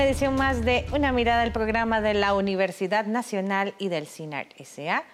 [0.00, 4.46] una edición más de Una mirada al programa de la Universidad Nacional y del CINAR
[4.64, 5.04] SA.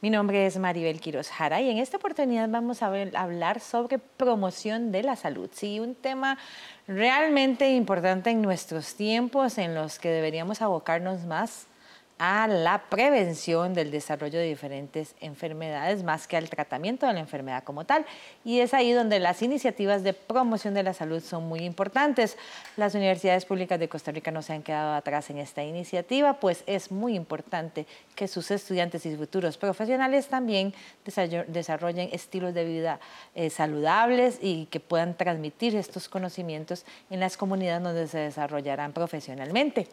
[0.00, 4.92] Mi nombre es Maribel Quiroz Jara y en esta oportunidad vamos a hablar sobre promoción
[4.92, 5.50] de la salud.
[5.52, 6.38] Sí, un tema
[6.88, 11.66] realmente importante en nuestros tiempos en los que deberíamos abocarnos más
[12.22, 17.64] a la prevención del desarrollo de diferentes enfermedades más que al tratamiento de la enfermedad
[17.64, 18.04] como tal.
[18.44, 22.36] Y es ahí donde las iniciativas de promoción de la salud son muy importantes.
[22.76, 26.62] Las universidades públicas de Costa Rica no se han quedado atrás en esta iniciativa, pues
[26.66, 30.74] es muy importante que sus estudiantes y futuros profesionales también
[31.48, 33.00] desarrollen estilos de vida
[33.34, 39.88] eh, saludables y que puedan transmitir estos conocimientos en las comunidades donde se desarrollarán profesionalmente.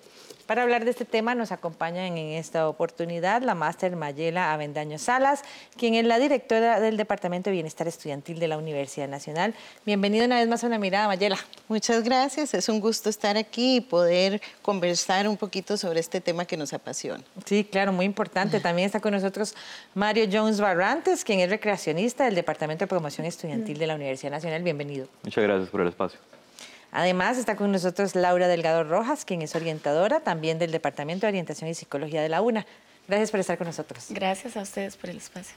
[0.48, 5.42] Para hablar de este tema nos acompaña en esta oportunidad la máster Mayela Avendaño Salas,
[5.76, 9.54] quien es la directora del Departamento de Bienestar Estudiantil de la Universidad Nacional.
[9.86, 11.38] Bienvenido una vez más a una mirada, Mayela.
[11.68, 16.46] Muchas gracias, es un gusto estar aquí y poder conversar un poquito sobre este tema
[16.46, 17.26] que nos apasiona.
[17.44, 18.62] Sí, claro, muy importante.
[18.62, 19.54] También está con nosotros
[19.96, 24.64] Mario Jones Barrantes, quien es recreacionista del Departamento de Promoción Estudiantil de la Universidad Nacional.
[24.64, 25.10] Bienvenido.
[25.24, 26.18] Muchas gracias por el espacio.
[26.92, 31.70] Además, está con nosotros Laura Delgado Rojas, quien es orientadora también del Departamento de Orientación
[31.70, 32.66] y Psicología de la UNA.
[33.08, 34.08] Gracias por estar con nosotros.
[34.10, 35.56] Gracias a ustedes por el espacio.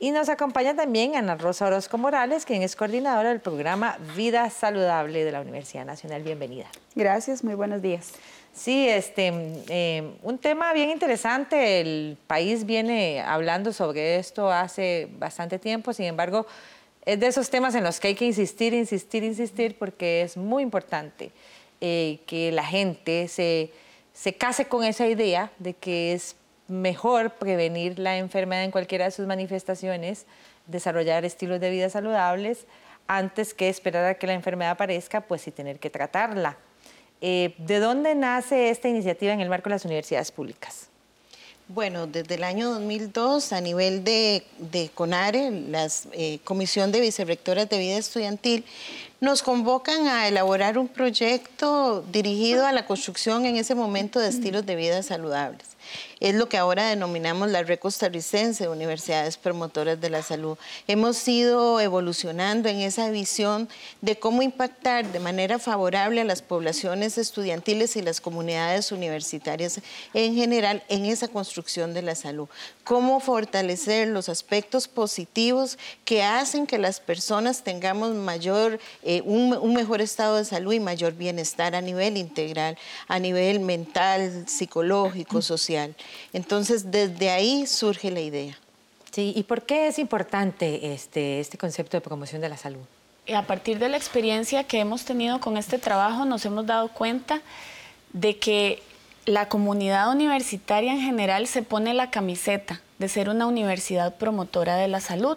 [0.00, 5.24] Y nos acompaña también Ana Rosa Orozco Morales, quien es coordinadora del programa Vida Saludable
[5.24, 6.22] de la Universidad Nacional.
[6.22, 6.66] Bienvenida.
[6.94, 8.12] Gracias, muy buenos días.
[8.52, 9.32] Sí, este,
[9.68, 11.80] eh, un tema bien interesante.
[11.80, 16.46] El país viene hablando sobre esto hace bastante tiempo, sin embargo,
[17.08, 20.62] es de esos temas en los que hay que insistir, insistir, insistir, porque es muy
[20.62, 21.32] importante
[21.80, 23.72] eh, que la gente se,
[24.12, 26.36] se case con esa idea de que es
[26.66, 30.26] mejor prevenir la enfermedad en cualquiera de sus manifestaciones,
[30.66, 32.66] desarrollar estilos de vida saludables,
[33.06, 36.58] antes que esperar a que la enfermedad aparezca, pues y tener que tratarla.
[37.22, 40.90] Eh, ¿De dónde nace esta iniciativa en el marco de las universidades públicas?
[41.70, 44.42] Bueno, desde el año 2002, a nivel de,
[44.94, 48.64] CONARE, la eh, Comisión de Vicerrectoras de Vida Estudiantil,
[49.20, 54.64] nos convocan a elaborar un proyecto dirigido a la construcción en ese momento de estilos
[54.64, 55.68] de vida saludables
[56.20, 60.58] es lo que ahora denominamos la red costarricense de universidades promotoras de la salud.
[60.86, 63.68] Hemos ido evolucionando en esa visión
[64.00, 69.80] de cómo impactar de manera favorable a las poblaciones estudiantiles y las comunidades universitarias
[70.14, 72.48] en general en esa construcción de la salud.
[72.84, 79.74] Cómo fortalecer los aspectos positivos que hacen que las personas tengamos mayor, eh, un, un
[79.74, 82.76] mejor estado de salud y mayor bienestar a nivel integral,
[83.06, 85.94] a nivel mental, psicológico, social.
[86.32, 88.58] Entonces, desde ahí surge la idea.
[89.10, 92.82] Sí, ¿y por qué es importante este, este concepto de promoción de la salud?
[93.34, 97.40] A partir de la experiencia que hemos tenido con este trabajo, nos hemos dado cuenta
[98.12, 98.82] de que
[99.26, 104.88] la comunidad universitaria en general se pone la camiseta de ser una universidad promotora de
[104.88, 105.36] la salud.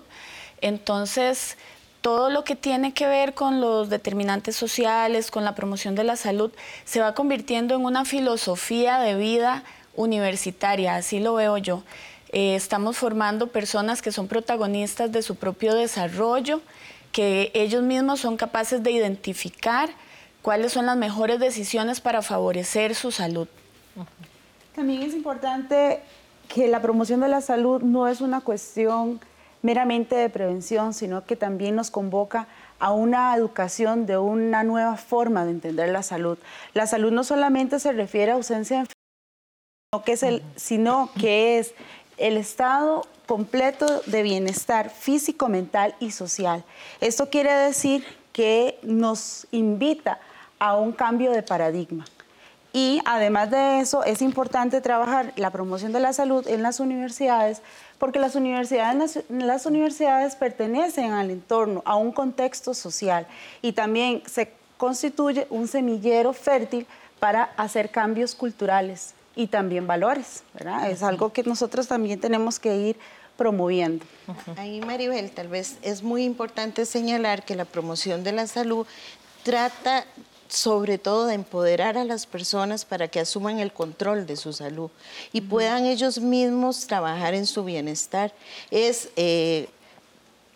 [0.61, 1.57] Entonces,
[2.01, 6.15] todo lo que tiene que ver con los determinantes sociales, con la promoción de la
[6.15, 6.51] salud,
[6.85, 9.63] se va convirtiendo en una filosofía de vida
[9.95, 11.83] universitaria, así lo veo yo.
[12.31, 16.61] Eh, estamos formando personas que son protagonistas de su propio desarrollo,
[17.11, 19.89] que ellos mismos son capaces de identificar
[20.41, 23.47] cuáles son las mejores decisiones para favorecer su salud.
[24.73, 25.99] También es importante
[26.47, 29.19] que la promoción de la salud no es una cuestión
[29.61, 32.47] meramente de prevención, sino que también nos convoca
[32.79, 36.37] a una educación de una nueva forma de entender la salud.
[36.73, 39.00] La salud no solamente se refiere a ausencia de
[40.05, 41.73] que es el, sino que es
[42.15, 46.63] el estado completo de bienestar físico, mental y social.
[47.01, 50.21] Esto quiere decir que nos invita
[50.59, 52.05] a un cambio de paradigma.
[52.71, 57.61] Y además de eso, es importante trabajar la promoción de la salud en las universidades,
[57.97, 63.27] porque las universidades, las universidades pertenecen al entorno, a un contexto social,
[63.61, 66.87] y también se constituye un semillero fértil
[67.19, 70.89] para hacer cambios culturales y también valores, ¿verdad?
[70.89, 72.97] Es algo que nosotros también tenemos que ir
[73.37, 74.05] promoviendo.
[74.57, 78.85] Ahí, Maribel, tal vez es muy importante señalar que la promoción de la salud
[79.43, 80.05] trata
[80.47, 84.91] sobre todo de empoderar a las personas para que asuman el control de su salud
[85.31, 88.33] y puedan ellos mismos trabajar en su bienestar.
[88.69, 89.69] Es eh,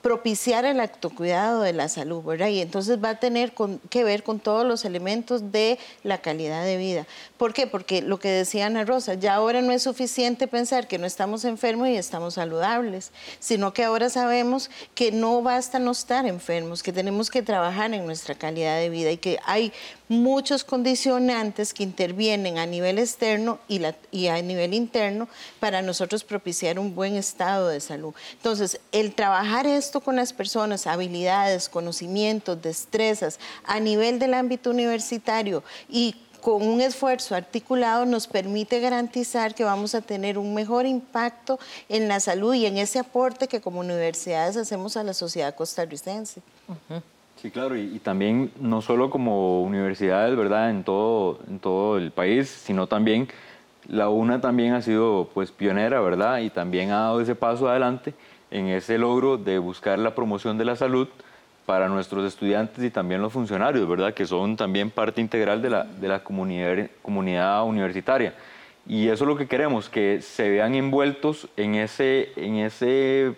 [0.05, 2.49] propiciar el autocuidado de la salud, ¿verdad?
[2.49, 3.53] Y entonces va a tener
[3.89, 7.07] que ver con todos los elementos de la calidad de vida.
[7.37, 7.65] ¿Por qué?
[7.65, 11.43] Porque lo que decía Ana Rosa, ya ahora no es suficiente pensar que no estamos
[11.43, 13.09] enfermos y estamos saludables,
[13.39, 18.05] sino que ahora sabemos que no basta no estar enfermos, que tenemos que trabajar en
[18.05, 19.73] nuestra calidad de vida y que hay
[20.07, 23.81] muchos condicionantes que intervienen a nivel externo y,
[24.11, 25.27] y, a nivel interno
[25.59, 28.13] para nosotros propiciar un buen estado de salud.
[28.33, 35.63] Entonces, el trabajar esto con las personas, habilidades, conocimientos, destrezas, a nivel del ámbito universitario
[35.89, 36.15] y
[36.45, 41.57] con un esfuerzo articulado nos permite garantizar que vamos a tener un mejor impacto
[41.89, 46.41] en la salud y en ese aporte que como universidades hacemos a la sociedad costarricense.
[47.41, 52.47] Sí, claro, y, también no solo como universidades, ¿verdad?, en todo, en todo el país,
[52.47, 53.27] sino también
[53.87, 58.13] la UNA también ha sido pues pionera, ¿verdad?, y también ha dado ese paso adelante
[58.55, 61.09] en ese logro de buscar la promoción de la salud
[61.65, 66.23] para nuestros estudiantes y también los funcionarios, ¿verdad?, que son también parte integral de la,
[66.23, 68.33] comunidad, universitaria.
[68.87, 73.33] Y eso es lo que queremos, que se vean envueltos en ese, en ese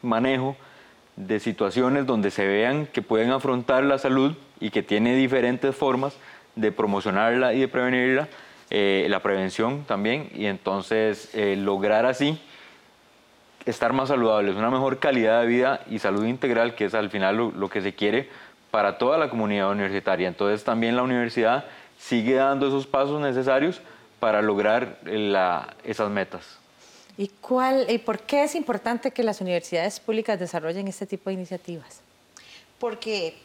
[0.00, 0.54] manejo
[1.16, 6.14] de situaciones donde se vean que pueden afrontar la salud y que tiene diferentes formas
[6.54, 8.28] de promocionarla y de prevenirla,
[8.70, 12.38] eh, la prevención también, y entonces eh, lograr así
[13.66, 17.52] estar más saludables, una mejor calidad de vida y salud integral, que es al final
[17.54, 18.28] lo, que se quiere
[18.70, 20.28] para toda la comunidad universitaria.
[20.28, 21.64] Entonces también la universidad
[21.98, 23.80] sigue dando esos pasos necesarios
[24.18, 24.98] para lograr
[25.84, 26.58] esas metas.
[27.18, 31.34] ¿Y, cuál, ¿Y por qué es importante que las universidades públicas desarrollen este tipo de
[31.34, 32.00] iniciativas?
[32.78, 33.36] Porque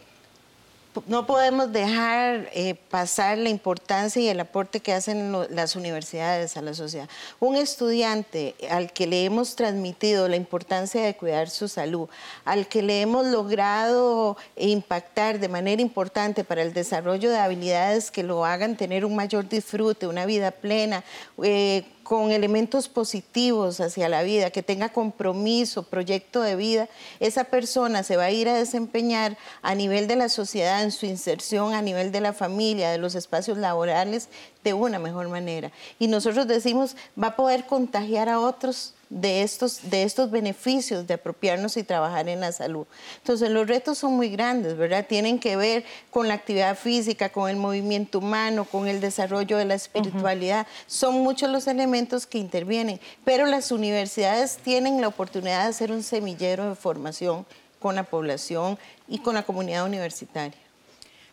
[1.05, 6.61] no podemos dejar eh, pasar la importancia y el aporte que hacen las universidades a
[6.61, 7.07] la sociedad.
[7.39, 12.09] Un estudiante al que le hemos transmitido la importancia de cuidar su salud,
[12.45, 18.23] al que le hemos logrado impactar de manera importante para el desarrollo de habilidades que
[18.23, 21.03] lo hagan tener un mayor disfrute, una vida plena,
[21.43, 26.87] eh, con elementos positivos hacia la vida, que tenga compromiso, proyecto de vida,
[27.19, 31.05] esa persona se va a ir a desempeñar a nivel de la sociedad, en su
[31.05, 34.29] inserción, a nivel de la familia, de los espacios laborales,
[34.63, 35.73] de una mejor manera.
[35.99, 41.13] Y nosotros decimos, va a poder contagiar a otros de estos, de estos beneficios de
[41.13, 42.85] apropiarnos y trabajar en la salud.
[43.17, 45.05] Entonces los retos son muy grandes, ¿verdad?
[45.07, 49.65] Tienen que ver con la actividad física, con el movimiento humano, con el desarrollo de
[49.65, 50.67] la espiritualidad.
[50.87, 56.03] Son muchos los elementos que intervienen, pero las universidades tienen la oportunidad de hacer un
[56.03, 57.45] semillero de formación
[57.79, 58.77] con la población
[59.07, 60.57] y con la comunidad universitaria.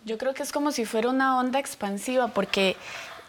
[0.05, 2.77] Yo creo que es como si fuera una onda expansiva, porque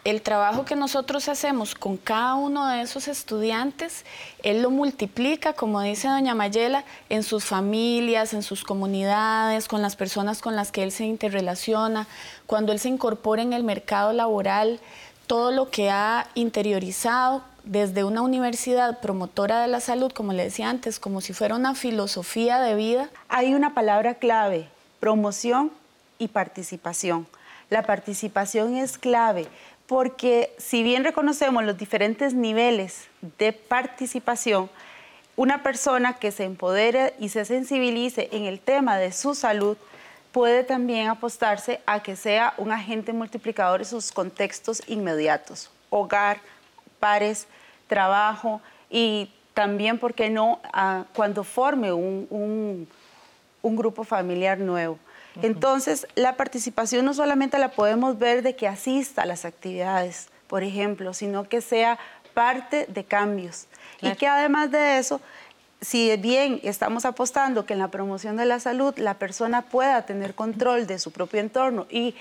[0.06, 4.06] el trabajo que nosotros hacemos con cada uno de esos estudiantes,
[4.44, 9.96] él lo multiplica, como dice doña Mayela, en sus familias, en sus comunidades, con las
[9.96, 12.08] personas con las que él se interrelaciona,
[12.46, 14.80] cuando él se incorpora en el mercado laboral,
[15.26, 20.70] todo lo que ha interiorizado desde una universidad promotora de la salud, como le decía
[20.70, 23.10] antes, como si fuera una filosofía de vida.
[23.28, 24.70] Hay una palabra clave,
[25.00, 25.72] promoción
[26.20, 27.26] y participación.
[27.72, 29.48] La participación es clave
[29.88, 34.70] porque si bien reconocemos los diferentes niveles de participación,
[35.36, 39.78] una persona que se empodere y se sensibilice en el tema de su salud
[40.32, 46.40] puede también apostarse a que sea un agente multiplicador en sus contextos inmediatos, hogar,
[47.00, 47.48] pares,
[47.88, 50.60] trabajo y también, ¿por qué no?,
[51.14, 52.88] cuando forme un
[53.64, 55.00] grupo familiar nuevo.
[55.42, 60.64] Entonces, la participación no solamente la podemos ver de que asista a las actividades, por
[60.64, 62.00] ejemplo, sino que sea
[62.34, 63.68] parte de cambios.
[64.02, 65.22] Y que además de eso,
[65.82, 70.36] si bien estamos apostando que en la promoción de la salud la persona pueda tener
[70.36, 72.16] control de su propio entorno y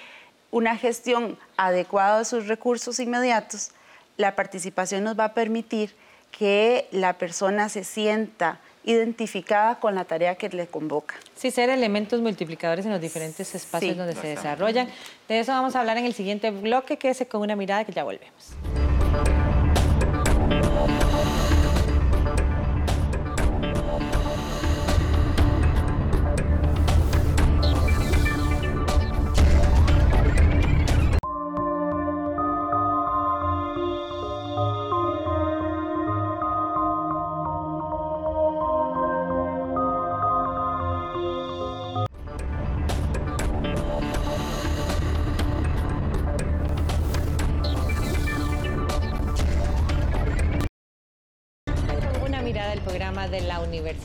[0.50, 3.70] una gestión adecuada de sus recursos inmediatos,
[4.16, 5.94] la participación nos va a permitir
[6.30, 11.14] que la persona se sienta identificada con la tarea que le convoca.
[11.34, 14.88] Sí, ser elementos multiplicadores en los diferentes espacios donde se desarrollan.
[15.28, 17.92] De eso vamos a hablar en el siguiente bloque, que es con una mirada que
[17.92, 18.54] ya volvemos.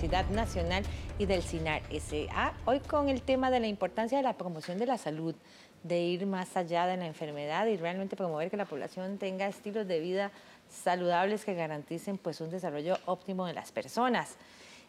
[0.09, 0.83] Nacional
[1.19, 2.53] y del CINAR SA.
[2.65, 5.35] Hoy con el tema de la importancia de la promoción de la salud,
[5.83, 9.87] de ir más allá de la enfermedad y realmente promover que la población tenga estilos
[9.87, 10.31] de vida
[10.67, 14.35] saludables que garanticen pues un desarrollo óptimo de las personas.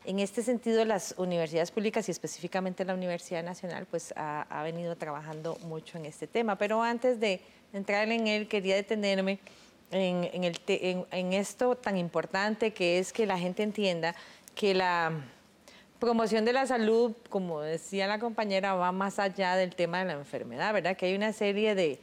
[0.06, 5.58] En este sentido, las universidades públicas y específicamente la Universidad Nacional pues ha, venido trabajando
[5.66, 6.56] mucho en este tema.
[6.56, 7.42] Pero antes de
[7.74, 9.38] entrar en él, quería detenerme
[9.90, 14.14] en, el en, esto tan importante que es que la gente entienda
[14.60, 15.10] que la
[15.98, 20.12] promoción de la salud, como decía la compañera, va más allá del tema de la
[20.12, 20.98] enfermedad, ¿verdad?
[20.98, 21.98] Que hay una serie de,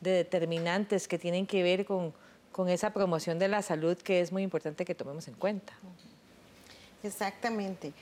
[0.00, 2.12] determinantes que tienen que ver con,
[2.50, 5.72] con esa promoción de la salud que es muy importante que tomemos en cuenta.
[7.04, 7.92] Exactamente.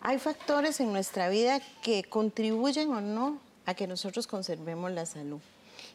[0.00, 5.40] Hay factores en nuestra vida que contribuyen o no a que nosotros conservemos la salud.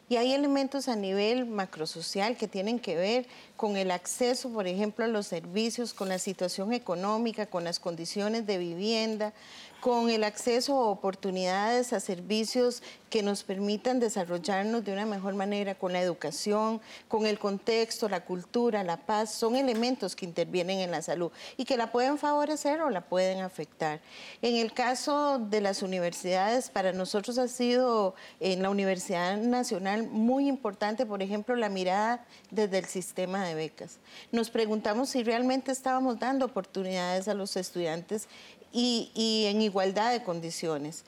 [0.08, 5.04] Y hay elementos a nivel macrosocial que tienen que ver con el acceso, por ejemplo,
[5.04, 9.32] a los servicios, con la situación económica, con las condiciones de vivienda,
[9.80, 15.74] con el acceso a oportunidades, a servicios que nos permitan desarrollarnos de una mejor manera,
[15.74, 20.90] con la educación, con el contexto, la cultura, la paz, son elementos que intervienen en
[20.90, 24.00] la salud y que la pueden favorecer o la pueden afectar.
[24.40, 30.48] En el caso de las universidades, para nosotros ha sido en la Universidad Nacional muy
[30.48, 33.98] importante, por ejemplo, la mirada desde el sistema de becas.
[34.32, 38.28] Nos preguntamos si realmente estábamos dando oportunidades a los estudiantes
[38.72, 41.04] y, en igualdad de condiciones.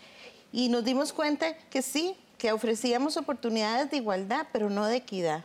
[0.52, 5.44] Y nos dimos cuenta que sí, que ofrecíamos oportunidades de igualdad, pero no de equidad.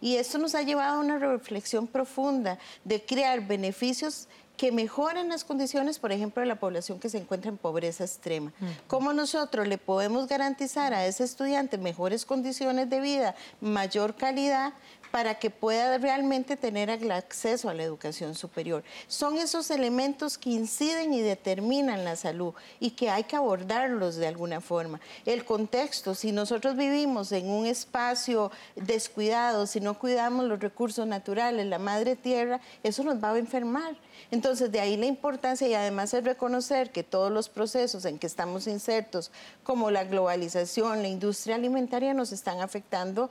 [0.00, 5.44] Y esto nos ha llevado a una reflexión profunda de crear beneficios que mejoran las
[5.44, 8.52] condiciones, por ejemplo, de la población que se encuentra en pobreza extrema.
[8.86, 14.72] ¿Cómo nosotros le podemos garantizar a ese estudiante mejores condiciones de vida, mayor calidad,
[15.14, 18.82] para que pueda realmente tener el acceso a la educación superior.
[19.06, 24.26] Son esos elementos que inciden y determinan la salud y que hay que abordarlos de
[24.26, 25.00] alguna forma.
[25.24, 31.64] El contexto, si nosotros vivimos en un espacio descuidado, si no cuidamos los recursos naturales,
[31.66, 33.96] la madre tierra, eso nos va a enfermar.
[34.30, 38.26] Entonces, de ahí la importancia y además es reconocer que todos los procesos en que
[38.26, 39.30] estamos insertos,
[39.62, 43.30] como la globalización, la industria alimentaria, nos están afectando,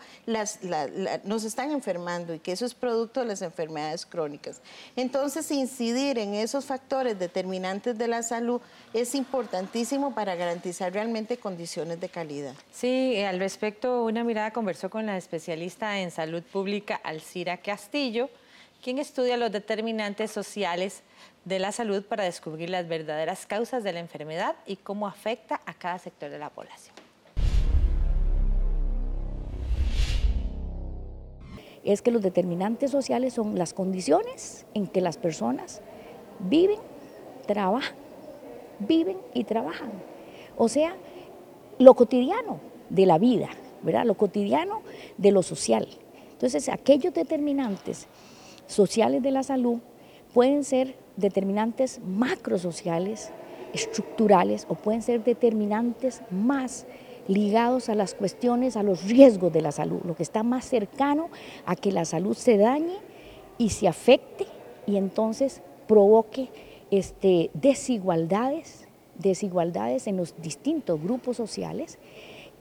[1.24, 4.62] nos están enfermando y que eso es producto de las enfermedades crónicas.
[4.96, 8.62] Entonces, incidir en esos factores determinantes de la salud
[8.94, 12.54] es importantísimo para garantizar realmente condiciones de calidad.
[12.72, 18.30] Sí, al respecto, una mirada conversó con la especialista en salud pública Alcira Castillo
[18.84, 21.04] quien estudia los determinantes sociales
[21.46, 25.74] de la salud para descubrir las verdaderas causas de la enfermedad y cómo afecta a
[25.74, 26.94] cada sector de la población.
[31.86, 35.82] Es que los determinantes sociales son las condiciones en que las personas
[36.40, 36.80] viven,
[37.48, 37.96] trabajan,
[38.80, 39.92] viven y trabajan.
[40.58, 40.96] O sea,
[41.80, 42.60] lo cotidiano
[42.90, 43.50] de la vida,
[43.82, 44.06] ¿verdad?
[44.06, 44.82] Lo cotidiano
[45.18, 45.88] de lo social.
[46.34, 48.08] Entonces, aquellos determinantes
[48.68, 49.80] sociales de la salud
[50.34, 53.32] pueden ser determinantes macrosociales,
[53.74, 56.86] estructurales o pueden ser determinantes más
[57.28, 61.30] ligados a las cuestiones, a los riesgos de la salud, lo que está más cercano
[61.66, 62.98] a que la salud se dañe
[63.58, 64.46] y se afecte
[64.86, 66.50] y entonces provoque
[66.92, 71.98] este, desigualdades, desigualdades en los distintos grupos sociales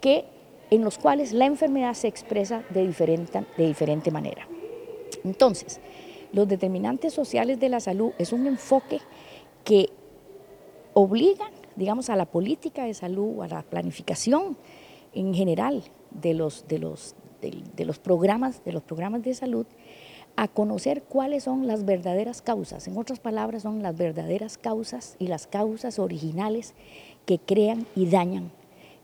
[0.00, 0.24] que,
[0.70, 4.46] en los cuales la enfermedad se expresa de diferente, de diferente manera.
[5.24, 5.80] Entonces,
[6.32, 9.00] los determinantes sociales de la salud es un enfoque
[9.64, 9.90] que
[10.94, 14.56] obliga, digamos, a la política de salud, a la planificación
[15.14, 19.66] en general de los, de los, de, los, programas, de los programas de salud,
[20.36, 22.88] a conocer cuáles son las verdaderas causas.
[22.88, 26.74] En otras palabras, son las verdaderas causas y las causas originales
[27.26, 28.50] que crean y dañan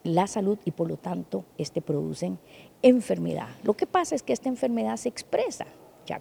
[0.05, 2.39] la salud y por lo tanto este, producen
[2.81, 3.49] enfermedad.
[3.63, 5.67] Lo que pasa es que esta enfermedad se expresa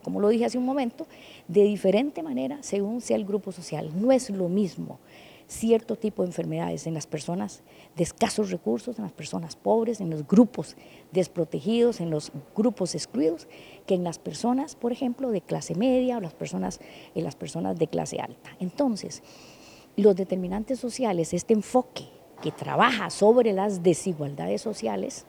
[0.03, 1.07] como lo dije hace un momento,
[1.47, 3.91] de diferente manera según sea el grupo social.
[3.95, 4.99] No es lo mismo
[5.47, 7.63] cierto tipo de enfermedades en las personas
[7.95, 10.75] de escasos recursos, en las personas pobres, en los grupos
[11.11, 13.47] desprotegidos, en los grupos excluidos,
[13.85, 16.79] que en las personas, por ejemplo, de clase media o las personas,
[17.15, 18.55] en las personas de clase alta.
[18.59, 19.23] Entonces,
[19.95, 22.05] los determinantes sociales, este enfoque
[22.41, 25.25] que trabaja sobre las desigualdades sociales,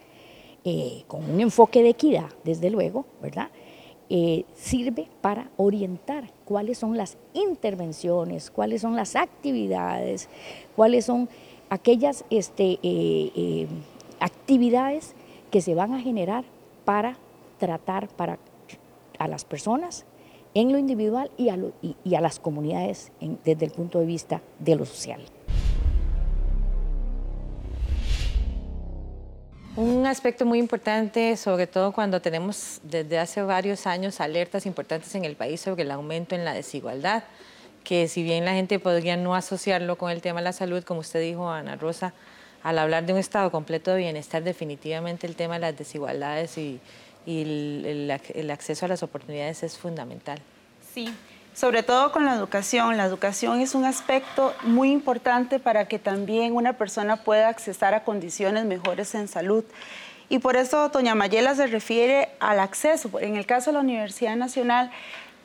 [0.64, 3.50] eh, con un enfoque de equidad, desde luego, ¿verdad?
[4.10, 10.30] Eh, sirve para orientar cuáles son las intervenciones, cuáles son las actividades,
[10.74, 11.28] cuáles son
[11.68, 13.66] aquellas este, eh, eh,
[14.18, 15.14] actividades
[15.50, 16.44] que se van a generar
[16.86, 17.18] para
[17.58, 18.38] tratar para,
[19.18, 20.06] a las personas
[20.54, 23.12] en lo individual y a, las comunidades
[23.44, 25.20] desde el punto de vista de lo social.
[29.78, 35.24] Un aspecto muy importante, sobre todo cuando tenemos desde hace varios años alertas importantes en
[35.24, 37.22] el país sobre el aumento en la desigualdad,
[37.84, 40.98] que si bien la gente podría no asociarlo con el tema de la salud, como
[40.98, 42.12] usted dijo, Ana Rosa,
[42.64, 46.80] al hablar de un estado completo de bienestar, definitivamente el tema de las desigualdades y,
[47.24, 50.40] el, acceso a las oportunidades es fundamental.
[50.92, 51.14] Sí,
[51.58, 52.96] sobre todo con la educación.
[52.96, 58.04] La educación es un aspecto muy importante para que también una persona pueda accesar a
[58.04, 59.64] condiciones mejores en salud.
[60.28, 63.10] Y por eso doña Mayela se refiere al acceso.
[63.18, 64.92] En el caso de la Universidad Nacional,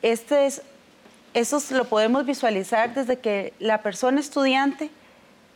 [0.02, 0.62] este es,
[1.32, 4.90] eso lo podemos visualizar desde que la persona estudiante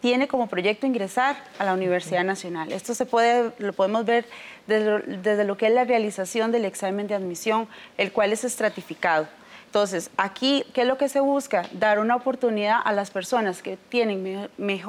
[0.00, 2.72] tiene como proyecto ingresar a la Universidad Nacional.
[2.72, 4.26] Esto se puede, lo podemos ver
[4.66, 9.28] desde, desde lo que es la realización del examen de admisión, el cual es estratificado.
[9.68, 11.68] Entonces, aquí, ¿qué es lo que se busca?
[11.72, 14.48] Dar una oportunidad a las personas que tienen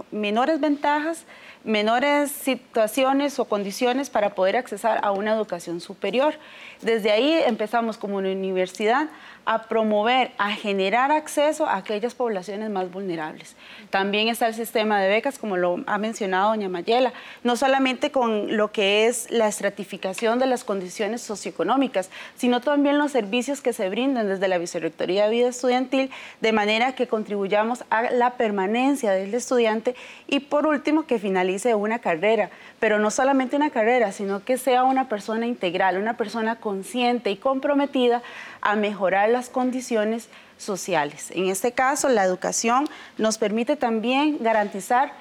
[0.10, 1.26] menores ventajas,
[1.64, 6.36] menores situaciones o condiciones para poder accesar a una educación superior.
[6.82, 9.10] Desde ahí empezamos como una universidad
[9.46, 13.56] a promover, a generar acceso a aquellas poblaciones más vulnerables.
[13.90, 17.14] También está el sistema de becas, como lo ha mencionado doña Mayela,
[17.44, 23.12] no solamente con lo que es la estratificación de las condiciones socioeconómicas, sino también los
[23.12, 26.12] servicios que se brindan desde la Vicerrectoría de Vida Estudiantil,
[26.42, 29.96] de manera que contribuyamos a la permanencia del estudiante
[30.28, 31.18] y por último que
[31.50, 36.16] finalice una carrera, pero no solamente una carrera, sino que sea una persona integral, una
[36.16, 38.22] persona consciente y comprometida
[38.62, 41.32] a mejorar las condiciones sociales.
[41.32, 42.88] En este caso, la educación
[43.18, 45.12] nos permite también garantizar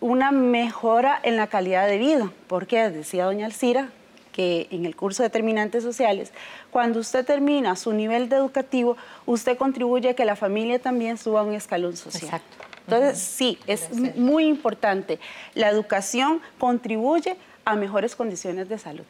[0.00, 3.90] una mejora en la calidad de vida, porque decía doña Alcira
[4.32, 6.32] que en el curso de determinantes sociales,
[6.70, 11.42] cuando usted termina su nivel de educativo, usted contribuye a que la familia también suba
[11.42, 12.24] un escalón social.
[12.24, 12.69] Exacto.
[12.96, 15.18] Entonces, sí, es muy importante.
[15.54, 19.04] La educación contribuye a mejores condiciones de salud.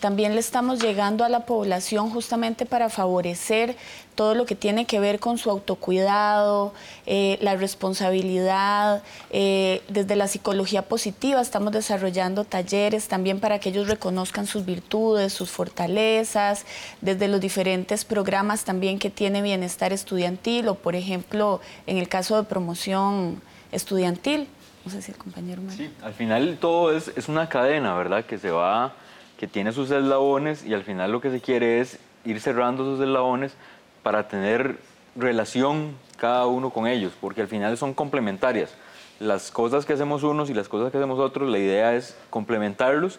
[0.00, 3.76] También le estamos llegando a la población justamente para favorecer
[4.14, 6.74] todo lo que tiene que ver con su autocuidado,
[7.06, 9.02] eh, la responsabilidad.
[9.30, 15.32] Eh, desde la psicología positiva estamos desarrollando talleres también para que ellos reconozcan sus virtudes,
[15.32, 16.66] sus fortalezas,
[17.00, 22.36] desde los diferentes programas también que tiene bienestar estudiantil o, por ejemplo, en el caso
[22.36, 23.40] de promoción
[23.72, 24.48] estudiantil.
[24.84, 28.24] No sé si el compañero Sí, al final todo es, es una cadena, ¿verdad?
[28.24, 28.94] Que se va
[29.38, 33.00] que tiene sus eslabones y al final lo que se quiere es ir cerrando esos
[33.00, 33.54] eslabones
[34.02, 34.78] para tener
[35.14, 38.74] relación cada uno con ellos, porque al final son complementarias.
[39.18, 43.18] Las cosas que hacemos unos y las cosas que hacemos otros, la idea es complementarlos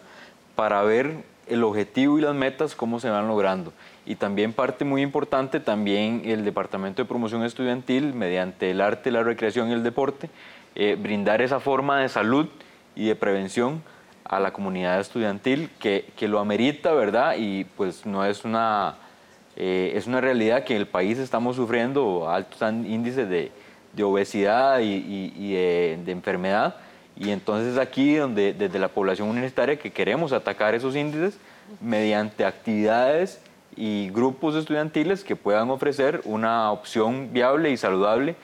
[0.54, 3.72] para ver el objetivo y las metas, cómo se van logrando.
[4.06, 9.22] Y también parte muy importante, también el Departamento de Promoción Estudiantil, mediante el arte, la
[9.22, 10.30] recreación y el deporte,
[10.74, 12.48] eh, brindar esa forma de salud
[12.94, 13.82] y de prevención
[14.28, 17.34] a la comunidad estudiantil que, que lo amerita, ¿verdad?
[17.38, 18.96] Y pues no es una,
[19.56, 23.50] eh, es una realidad que en el país estamos sufriendo altos índices de,
[23.94, 26.76] de obesidad y, y, de, enfermedad.
[27.16, 31.38] Y entonces aquí donde desde la población universitaria que queremos atacar esos índices
[31.80, 33.40] mediante actividades
[33.76, 38.36] y grupos estudiantiles que puedan ofrecer una opción viable y saludable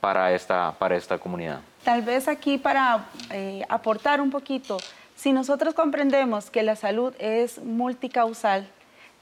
[0.00, 1.60] para esta, para esta comunidad.
[1.84, 4.78] Tal vez aquí para eh, aportar un poquito,
[5.22, 8.66] si nosotros comprendemos que la salud es multicausal,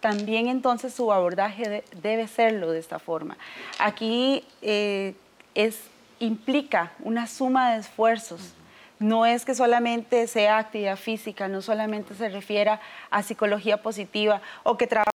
[0.00, 3.36] también entonces su abordaje debe serlo de esta forma.
[3.78, 5.14] Aquí eh,
[5.54, 5.78] es,
[6.18, 8.54] implica una suma de esfuerzos.
[8.98, 14.78] No es que solamente sea actividad física, no solamente se refiera a psicología positiva o
[14.78, 15.10] que trabaja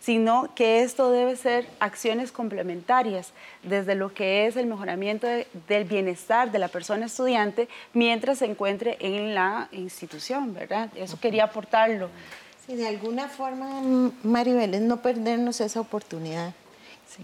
[0.00, 5.26] sino que esto debe ser acciones complementarias desde lo que es el mejoramiento
[5.68, 10.90] del bienestar de la persona estudiante mientras se encuentre en la institución, ¿verdad?
[10.94, 12.10] Eso quería aportarlo.
[12.66, 16.52] Sí, de alguna forma, Maribel, es no perdernos esa oportunidad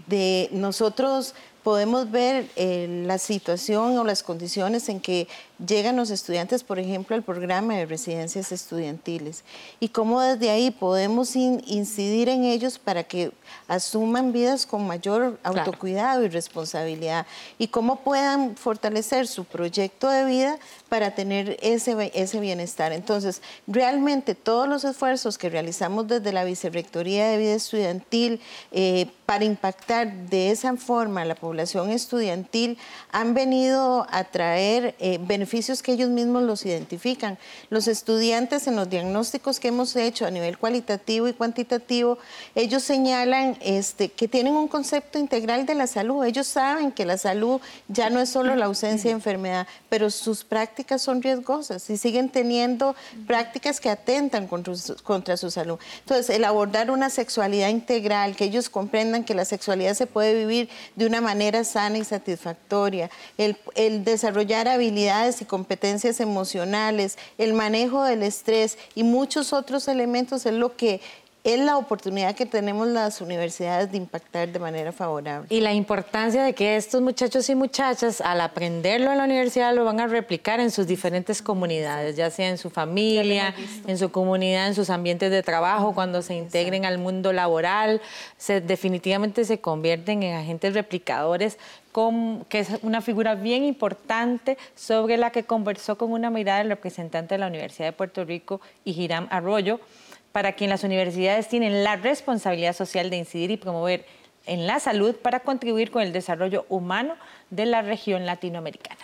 [0.07, 1.33] de nosotros
[1.67, 5.27] podemos ver eh, la situación o las condiciones en que
[5.65, 9.43] llegan los estudiantes, por ejemplo, al programa de residencias estudiantiles
[9.81, 13.33] y cómo desde ahí podemos incidir en ellos para que
[13.67, 17.25] asuman vidas con mayor autocuidado y responsabilidad
[17.57, 22.93] y cómo puedan fortalecer su proyecto de vida para tener ese, ese bienestar.
[22.93, 28.39] Entonces, realmente todos los esfuerzos que realizamos desde la Vicerrectoría de Vida Estudiantil
[28.71, 32.77] eh, para impactar de esa forma a la población, población estudiantil
[33.11, 37.39] han venido a traer eh, beneficios que ellos mismos los identifican.
[37.71, 42.19] Los estudiantes en los diagnósticos que hemos hecho a nivel cualitativo y cuantitativo,
[42.53, 46.23] ellos señalan este, que tienen un concepto integral de la salud.
[46.25, 50.43] Ellos saben que la salud ya no es solo la ausencia de enfermedad, pero sus
[50.43, 55.79] prácticas son riesgosas y siguen teniendo prácticas que atentan contra su, contra su salud.
[56.01, 60.69] Entonces, el abordar una sexualidad integral, que ellos comprendan que la sexualidad se puede vivir
[60.95, 68.03] de una manera sana y satisfactoria, el, el desarrollar habilidades y competencias emocionales, el manejo
[68.03, 71.01] del estrés y muchos otros elementos es lo que
[71.47, 75.47] es la oportunidad que tenemos las universidades de impactar de manera favorable.
[75.49, 79.85] Y la importancia de que estos muchachos y muchachas, al aprenderlo en la universidad, lo
[79.85, 83.55] van a replicar en sus diferentes comunidades, ya sea en su familia,
[83.87, 88.01] en su comunidad, en sus ambientes de trabajo, cuando se integren al mundo laboral,
[88.35, 91.57] se, definitivamente se convierten en agentes replicadores
[92.49, 97.33] que es una figura bien importante sobre la que conversó con una mirada el representante
[97.33, 99.79] de la Universidad de Puerto Rico, Hiram Arroyo,
[100.37, 104.05] para quien las universidades tienen la responsabilidad social de incidir y promover
[104.45, 107.15] en la salud para contribuir con el desarrollo humano
[107.49, 108.99] de la región latinoamericana.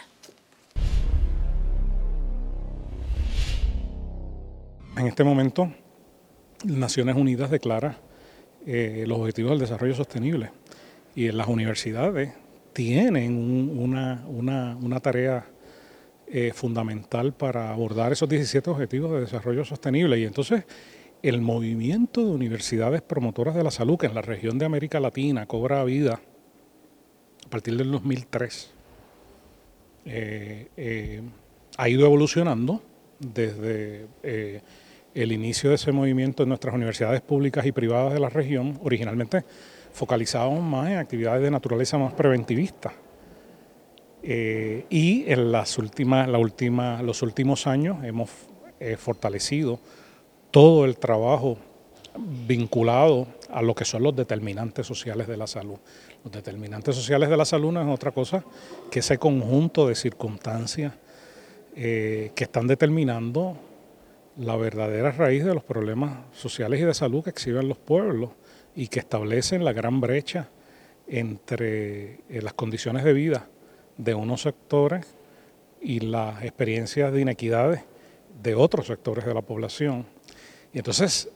[4.96, 5.74] En este momento,
[6.66, 7.98] Naciones Unidas declara
[8.68, 10.52] eh, los Objetivos del Desarrollo Sostenible
[11.16, 12.32] y las universidades
[12.74, 15.48] tienen una, tarea
[16.28, 20.64] eh, fundamental para abordar esos 17 Objetivos de Desarrollo Sostenible y entonces
[21.24, 25.46] el movimiento de universidades promotoras de la salud, que en la región de América Latina
[25.46, 26.20] cobra vida
[27.46, 28.72] a partir del 2003,
[30.06, 31.22] eh, eh,
[31.78, 32.84] ha ido evolucionando
[33.20, 34.62] desde eh,
[35.16, 39.46] el inicio de ese movimiento en nuestras universidades públicas y privadas de la región, originalmente
[39.94, 42.94] focalizábamos más en actividades de naturaleza más preventivista.
[44.24, 48.30] y en las últimas, la última, los últimos años hemos
[48.98, 49.80] fortalecido
[50.54, 51.58] todo el trabajo
[52.16, 55.78] vinculado a lo que son los determinantes sociales de la salud.
[56.24, 58.46] Los determinantes sociales de la salud no es otra cosa
[58.92, 60.94] que ese conjunto de circunstancias
[61.76, 63.58] eh, que están determinando
[64.38, 68.30] la verdadera raíz de los problemas sociales y de salud que exhiben los pueblos
[68.76, 70.50] y que establecen la gran brecha
[71.08, 73.48] entre eh, las condiciones de vida
[73.98, 75.16] de unos sectores
[75.82, 77.82] y las experiencias de inequidades
[78.44, 80.06] de otros sectores de la población.
[80.74, 81.30] Y entonces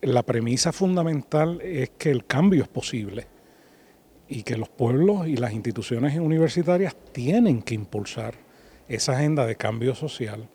[0.00, 3.26] la premisa fundamental es que el cambio es posible
[4.28, 8.34] y que los pueblos y las instituciones universitarias tienen que impulsar
[8.88, 10.48] esa agenda de cambio social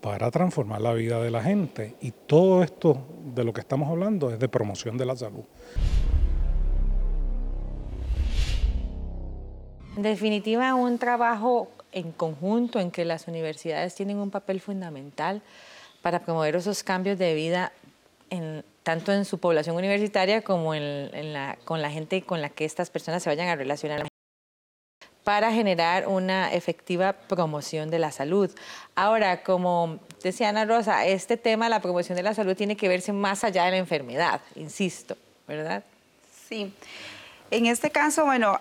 [0.00, 1.96] para transformar la vida de la gente.
[2.00, 5.44] Y todo esto de lo que estamos hablando es de promoción de la salud.
[9.96, 15.42] En definitiva, un trabajo en conjunto en que las universidades tienen un papel fundamental
[16.02, 17.72] para promover esos cambios de vida
[18.30, 22.64] en, tanto en su población universitaria como en, la, con la gente con la que
[22.64, 24.06] estas personas se vayan a relacionar
[25.24, 28.50] para generar una efectiva promoción de la salud.
[28.94, 33.12] Ahora, como decía Ana Rosa, este tema, la promoción de la salud, tiene que verse
[33.12, 35.84] más allá de la enfermedad, insisto, ¿verdad?
[36.48, 36.72] Sí.
[37.50, 38.58] En este caso, bueno,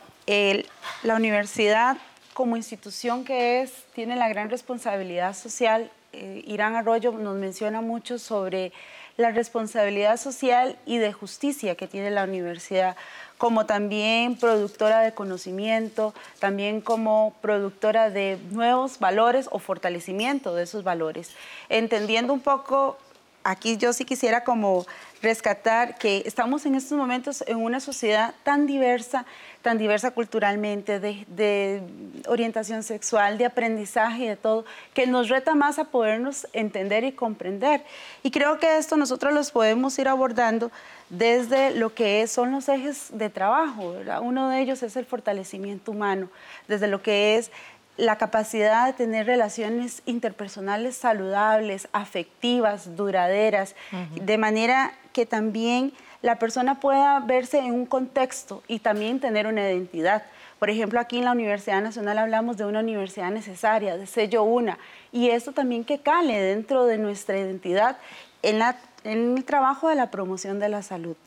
[1.04, 1.98] la universidad
[2.34, 8.18] como institución que es, tiene la gran responsabilidad social eh, Irán Arroyo nos menciona mucho
[8.20, 8.72] sobre
[9.18, 12.96] la responsabilidad social y de justicia que tiene la universidad,
[13.38, 20.84] como también productora de conocimiento, también como productora de nuevos valores o fortalecimiento de esos
[20.84, 21.32] valores.
[21.68, 22.98] Entendiendo un poco,
[23.44, 24.86] aquí yo sí quisiera como
[25.22, 29.26] rescatar que estamos en estos momentos en una sociedad tan diversa
[29.62, 31.82] tan diversa culturalmente, de,
[32.28, 37.12] orientación sexual, de aprendizaje y de todo, que nos reta más a podernos entender y
[37.12, 37.84] comprender.
[38.24, 40.72] Y creo que esto nosotros los podemos ir abordando
[41.10, 43.96] desde lo que son los ejes de trabajo.
[44.22, 46.30] Uno de ellos es el fortalecimiento humano,
[46.68, 47.52] desde lo que es
[48.00, 53.76] la capacidad de tener relaciones interpersonales saludables, afectivas, duraderas,
[54.16, 59.70] de manera que también la persona pueda verse en un contexto y también tener una
[59.70, 60.24] identidad.
[60.60, 64.78] Por ejemplo, aquí en la Universidad Nacional hablamos de una universidad necesaria, de sello una,
[65.12, 67.98] y esto también que cale dentro de nuestra identidad
[68.44, 68.62] en,
[69.04, 71.18] en el trabajo de la promoción de la salud.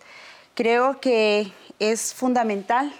[0.55, 2.95] Creo que es fundamental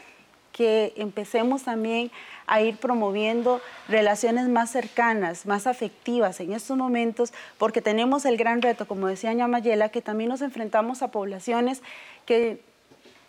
[0.53, 2.11] que empecemos también
[2.53, 8.61] a ir promoviendo relaciones más cercanas, más afectivas en estos momentos, porque tenemos el gran
[8.61, 11.81] reto, como decía Mayela, que también nos enfrentamos a poblaciones
[12.27, 12.61] que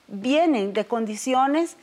[0.10, 1.78] vienen de condiciones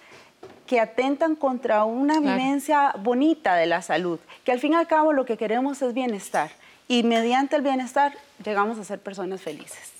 [0.66, 5.14] que atentan contra una vivencia bonita de la salud, que al fin y al cabo
[5.14, 6.50] lo que queremos es bienestar
[6.88, 8.12] y mediante el bienestar
[8.44, 9.94] llegamos a ser personas felices.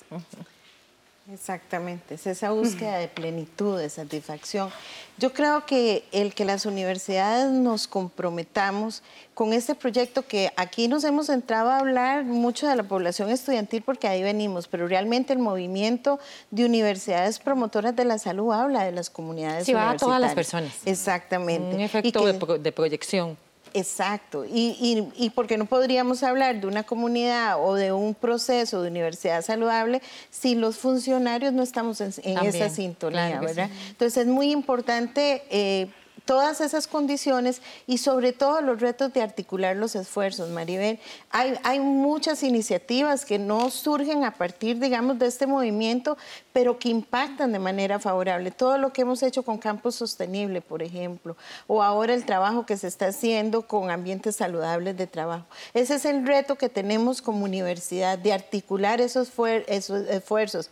[1.33, 4.71] Exactamente, es esa búsqueda de plenitud, de satisfacción.
[5.17, 9.03] Yo creo que el que las universidades nos comprometamos
[9.35, 13.83] con este proyecto, que aquí nos hemos entrado a hablar mucho de la población estudiantil
[13.83, 16.19] porque ahí venimos, pero realmente el movimiento
[16.51, 20.35] de universidades promotoras de la salud habla de las comunidades sí, va a todas las
[20.35, 20.73] personas.
[20.85, 21.77] Exactamente.
[21.77, 22.25] Un efecto
[22.59, 23.37] de proyección.
[23.75, 28.91] Exacto, y, y, porque no podríamos hablar de una comunidad o de un proceso de
[28.91, 33.71] universidad saludable si los funcionarios no estamos en, esa sintonía, ¿verdad?
[33.89, 35.89] Entonces es muy importante eh,
[36.25, 40.99] todas esas condiciones y sobre todo los retos de articular los esfuerzos, Maribel.
[41.31, 46.17] Hay, hay muchas iniciativas que no surgen a partir, digamos, de este movimiento,
[46.53, 48.51] pero que impactan de manera favorable.
[48.51, 52.77] Todo lo que hemos hecho con Campus Sostenible, por ejemplo, o ahora el trabajo que
[52.77, 55.47] se está haciendo con ambientes saludables de trabajo.
[55.75, 59.31] Ese es el reto que tenemos como universidad, de articular esos,
[59.67, 60.71] esos esfuerzos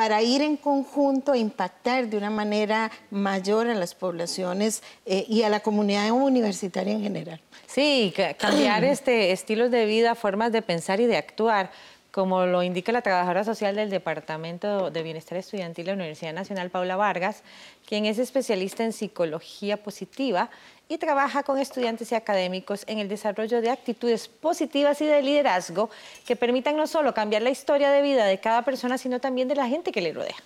[0.00, 5.42] para ir en conjunto a impactar de una manera mayor a las poblaciones eh, y
[5.42, 7.38] a la comunidad universitaria en general.
[7.66, 11.70] Sí, cambiar este estilos de vida, formas de pensar y de actuar
[12.10, 16.70] como lo indica la trabajadora social del Departamento de Bienestar Estudiantil de la Universidad Nacional,
[16.70, 17.42] Paula Vargas,
[17.86, 20.50] quien es especialista en psicología positiva
[20.88, 25.88] y trabaja con estudiantes y académicos en el desarrollo de actitudes positivas y de liderazgo
[26.26, 29.54] que permitan no solo cambiar la historia de vida de cada persona, sino también de
[29.54, 30.36] la gente que le rodea.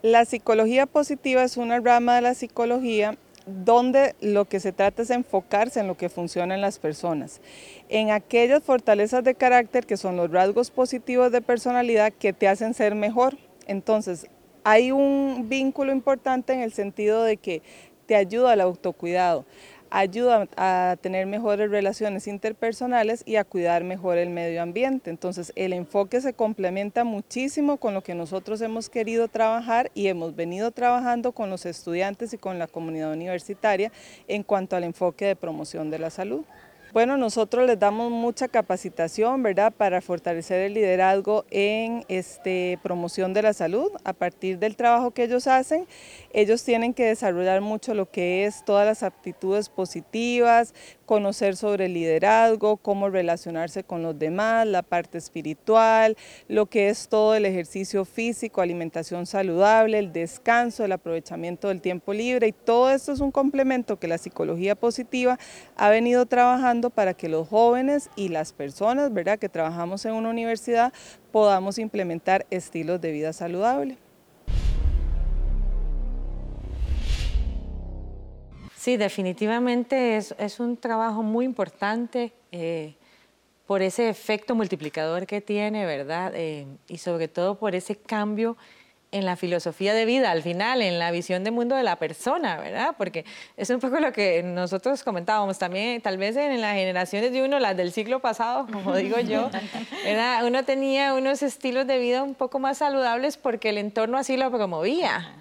[0.00, 3.18] La psicología positiva es una rama de la psicología
[3.64, 7.40] donde lo que se trata es enfocarse en lo que funciona en las personas,
[7.88, 12.74] en aquellas fortalezas de carácter que son los rasgos positivos de personalidad que te hacen
[12.74, 13.36] ser mejor.
[13.66, 14.26] Entonces,
[14.64, 17.62] hay un vínculo importante en el sentido de que
[18.06, 19.44] te ayuda al autocuidado,
[19.90, 25.10] ayuda a tener mejores relaciones interpersonales y a cuidar mejor el medio ambiente.
[25.10, 30.34] Entonces el enfoque se complementa muchísimo con lo que nosotros hemos querido trabajar y hemos
[30.34, 33.92] venido trabajando con los estudiantes y con la comunidad universitaria
[34.26, 36.44] en cuanto al enfoque de promoción de la salud.
[36.94, 43.42] Bueno, nosotros les damos mucha capacitación, ¿verdad?, para fortalecer el liderazgo en este, promoción de
[43.42, 43.90] la salud.
[44.04, 45.86] A partir del trabajo que ellos hacen,
[46.32, 50.72] ellos tienen que desarrollar mucho lo que es todas las aptitudes positivas,
[51.08, 56.18] conocer sobre el liderazgo, cómo relacionarse con los demás, la parte espiritual,
[56.48, 62.12] lo que es todo el ejercicio físico, alimentación saludable, el descanso, el aprovechamiento del tiempo
[62.12, 65.38] libre y todo esto es un complemento que la psicología positiva
[65.76, 70.28] ha venido trabajando para que los jóvenes y las personas, ¿verdad?, que trabajamos en una
[70.28, 70.92] universidad
[71.32, 73.96] podamos implementar estilos de vida saludable.
[78.88, 82.94] Sí, definitivamente es, un trabajo muy importante eh,
[83.66, 86.32] por ese efecto multiplicador que tiene, ¿verdad?
[86.34, 88.56] Eh, y sobre todo por ese cambio
[89.12, 92.56] en la filosofía de vida, al final, en la visión de mundo de la persona,
[92.56, 92.94] ¿verdad?
[92.96, 93.26] Porque
[93.58, 97.58] es un poco lo que nosotros comentábamos también, tal vez en las generaciones de uno,
[97.58, 99.50] las del siglo pasado, como digo yo,
[100.02, 100.46] ¿verdad?
[100.46, 104.50] Uno tenía unos estilos de vida un poco más saludables porque el entorno así lo
[104.50, 105.34] promovía.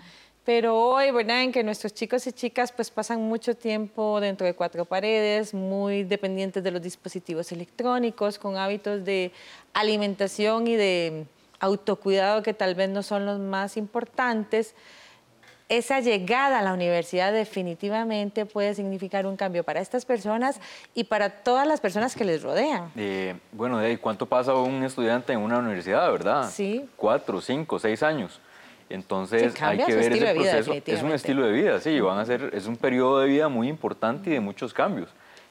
[0.47, 1.43] Pero hoy, ¿verdad?
[1.43, 6.05] En que nuestros chicos y chicas pues pasan mucho tiempo dentro de cuatro paredes, muy
[6.05, 9.33] dependientes de los dispositivos electrónicos, con hábitos de
[9.73, 11.25] alimentación y de
[11.59, 14.73] autocuidado que tal vez no son los más importantes.
[15.67, 20.61] Esa llegada a la universidad definitivamente puede significar un cambio para estas personas
[20.93, 22.89] y para todas las personas que les rodean.
[22.95, 26.49] Eh, bueno, ¿cuánto pasa un estudiante en una universidad, verdad?
[26.49, 26.89] Sí.
[26.95, 28.39] Cuatro, cinco, seis años.
[28.89, 30.73] Entonces hay que ver ese proceso.
[30.85, 33.67] es un estilo de vida, sí, van a ser, es un periodo de vida muy
[33.67, 35.09] importante y de muchos cambios.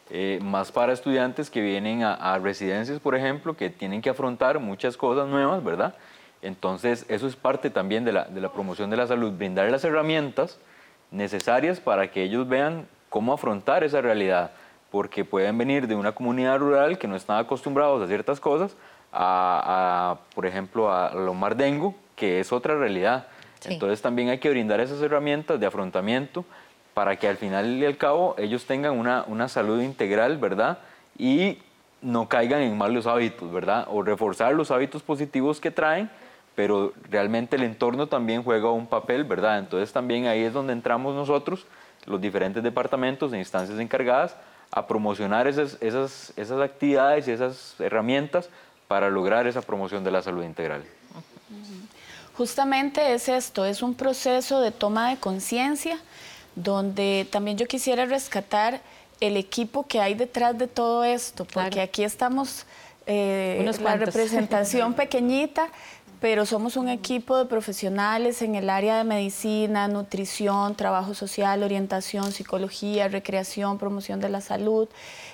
[0.09, 4.97] Eh, más para estudiantes que vienen a, residencias, por ejemplo, que tienen que afrontar muchas
[4.97, 5.95] cosas nuevas, ¿verdad?
[6.43, 9.85] Entonces, eso es parte también de la, de la promoción de la salud, brindar las
[9.85, 10.59] herramientas
[11.11, 14.53] necesarias para que ellos vean cómo afrontar esa realidad,
[14.91, 18.77] porque pueden venir de una comunidad rural que no están acostumbrados a ciertas cosas,
[19.13, 23.29] a, a por ejemplo, a lo mardengo, que es otra realidad.
[23.65, 26.45] Entonces también hay que brindar esas herramientas de afrontamiento
[26.95, 30.79] para que al final y al cabo ellos tengan una, una salud integral, ¿verdad?
[31.19, 31.59] Y
[32.01, 33.87] no caigan en malos hábitos, ¿verdad?
[33.91, 36.11] O reforzar los hábitos positivos que traen,
[36.55, 39.59] pero realmente el entorno también juega un papel, ¿verdad?
[39.59, 41.67] Entonces también ahí es donde entramos nosotros,
[42.07, 44.37] los diferentes departamentos e instancias encargadas,
[44.71, 48.49] a promocionar esas, esas, esas actividades y esas herramientas
[48.89, 50.83] para lograr esa promoción de la salud integral.
[52.37, 55.99] Justamente es esto, es un proceso de toma de conciencia
[56.55, 58.81] donde también yo quisiera rescatar
[59.21, 62.67] el equipo que hay detrás de todo esto, porque aquí estamos
[63.07, 65.69] eh, la representación pequeñita,
[66.21, 72.33] pero somos un equipo de profesionales en el área de medicina, nutrición, trabajo social, orientación,
[72.33, 74.89] psicología, recreación, promoción de la salud.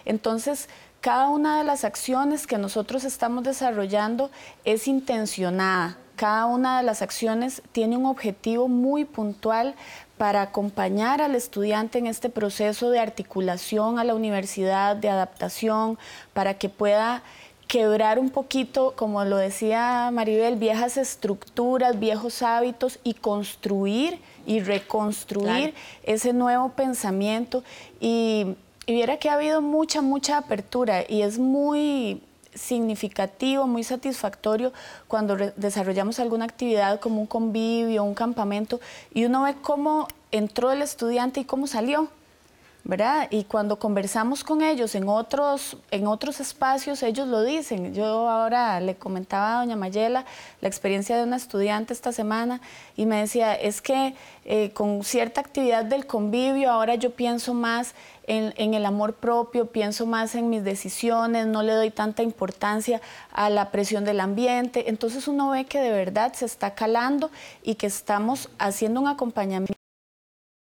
[0.05, 0.69] Entonces,
[1.01, 4.31] cada una de las acciones que nosotros estamos desarrollando
[4.65, 5.97] es intencionada.
[6.17, 9.75] Cada una de las acciones tiene un objetivo muy puntual
[10.19, 15.99] para acompañar al estudiante en este proceso de articulación a la universidad, de adaptación,
[16.33, 17.23] para que pueda
[17.67, 25.75] quebrar un poquito, como lo decía Maribel, viejas estructuras, viejos hábitos y construir y reconstruir
[26.05, 27.65] ese nuevo pensamiento.
[27.99, 32.21] Y y viera que ha habido mucha, mucha apertura y es muy
[32.55, 34.73] significativo, muy satisfactorio
[35.09, 38.81] cuando desarrollamos alguna actividad como un convivio, un campamento,
[39.13, 42.09] y uno ve cómo entró el estudiante y cómo salió.
[43.31, 47.95] Y cuando conversamos con ellos en otros, en otros espacios, ellos lo dicen.
[47.95, 50.25] Yo ahora le comentaba a doña Mayela
[50.61, 52.61] la experiencia de una estudiante esta semana
[52.97, 54.15] y me decía, es que
[54.45, 57.95] eh, con cierta actividad del convivio, ahora yo pienso más
[58.27, 63.01] en, el amor propio, pienso más en mis decisiones, no le doy tanta importancia
[63.33, 64.89] a la presión del ambiente.
[64.89, 67.31] Entonces uno ve que de verdad se está calando
[67.63, 69.82] y que estamos haciendo un acompañamiento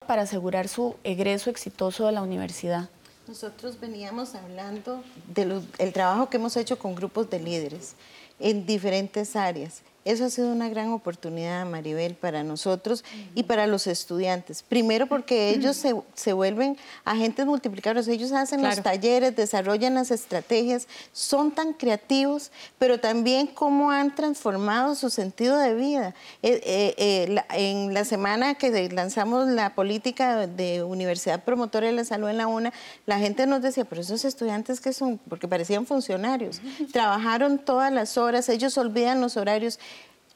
[0.06, 2.88] para asegurar su egreso exitoso de la universidad?
[3.26, 7.94] Nosotros veníamos hablando del trabajo que hemos hecho con grupos de líderes
[8.38, 13.86] en diferentes áreas eso ha sido una gran oportunidad, Maribel, para nosotros y para los
[13.86, 14.62] estudiantes.
[14.62, 15.82] Primero porque ellos
[16.14, 23.00] se, vuelven agentes multiplicadores, ellos hacen los talleres, desarrollan las estrategias, son tan creativos, pero
[23.00, 26.14] también cómo han transformado su sentido de vida.
[26.42, 32.04] Eh, eh, eh, en la semana que lanzamos la política de Universidad Promotora de la
[32.04, 32.72] Salud en la UNA,
[33.06, 36.60] la gente nos decía, pero esos estudiantes que son, porque parecían funcionarios,
[36.92, 39.78] trabajaron todas las horas, ellos olvidan los horarios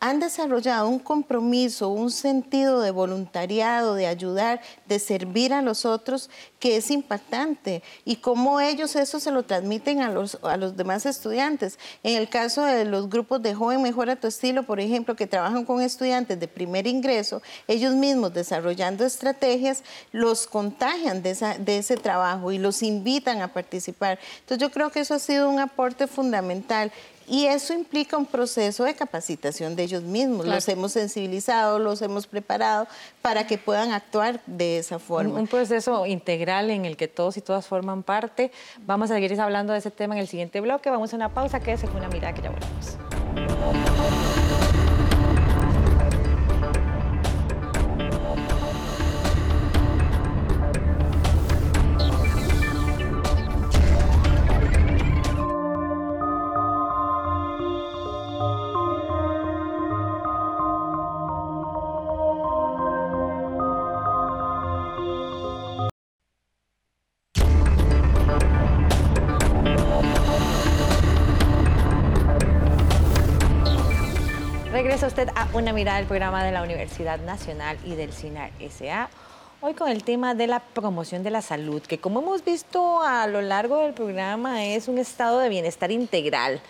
[0.01, 6.31] han desarrollado un compromiso, un sentido de voluntariado, de ayudar, de servir a los otros,
[6.61, 7.83] que es impactante.
[8.05, 11.79] Y cómo ellos eso se lo transmiten a los, a los demás estudiantes.
[12.05, 15.65] En el caso de los grupos de Joven Mejora tu Estilo, por ejemplo, que trabajan
[15.65, 19.83] con estudiantes de primer ingreso, ellos mismos desarrollando estrategias,
[20.13, 24.21] los contagian de, de ese trabajo y los invitan a participar.
[24.41, 26.93] Entonces yo creo que eso ha sido un aporte fundamental
[27.29, 30.47] y eso implica un proceso de capacitación de ellos mismos.
[30.47, 32.87] Los hemos sensibilizado, los hemos preparado
[33.23, 35.39] para que puedan actuar de esa forma.
[35.39, 38.53] Un, proceso integral en el que todos y todas forman parte.
[38.87, 40.91] Vamos a seguir hablando de ese tema en el siguiente bloque.
[40.91, 43.08] Vamos a una pausa, quédese con una mirada que ya volvemos.
[75.59, 79.11] Una mirada del programa de la Universidad Nacional y del CINAR SA.
[79.61, 83.27] Hoy con el tema de la promoción de la salud, que como hemos visto a
[83.27, 86.61] lo largo del programa es un estado de bienestar integral.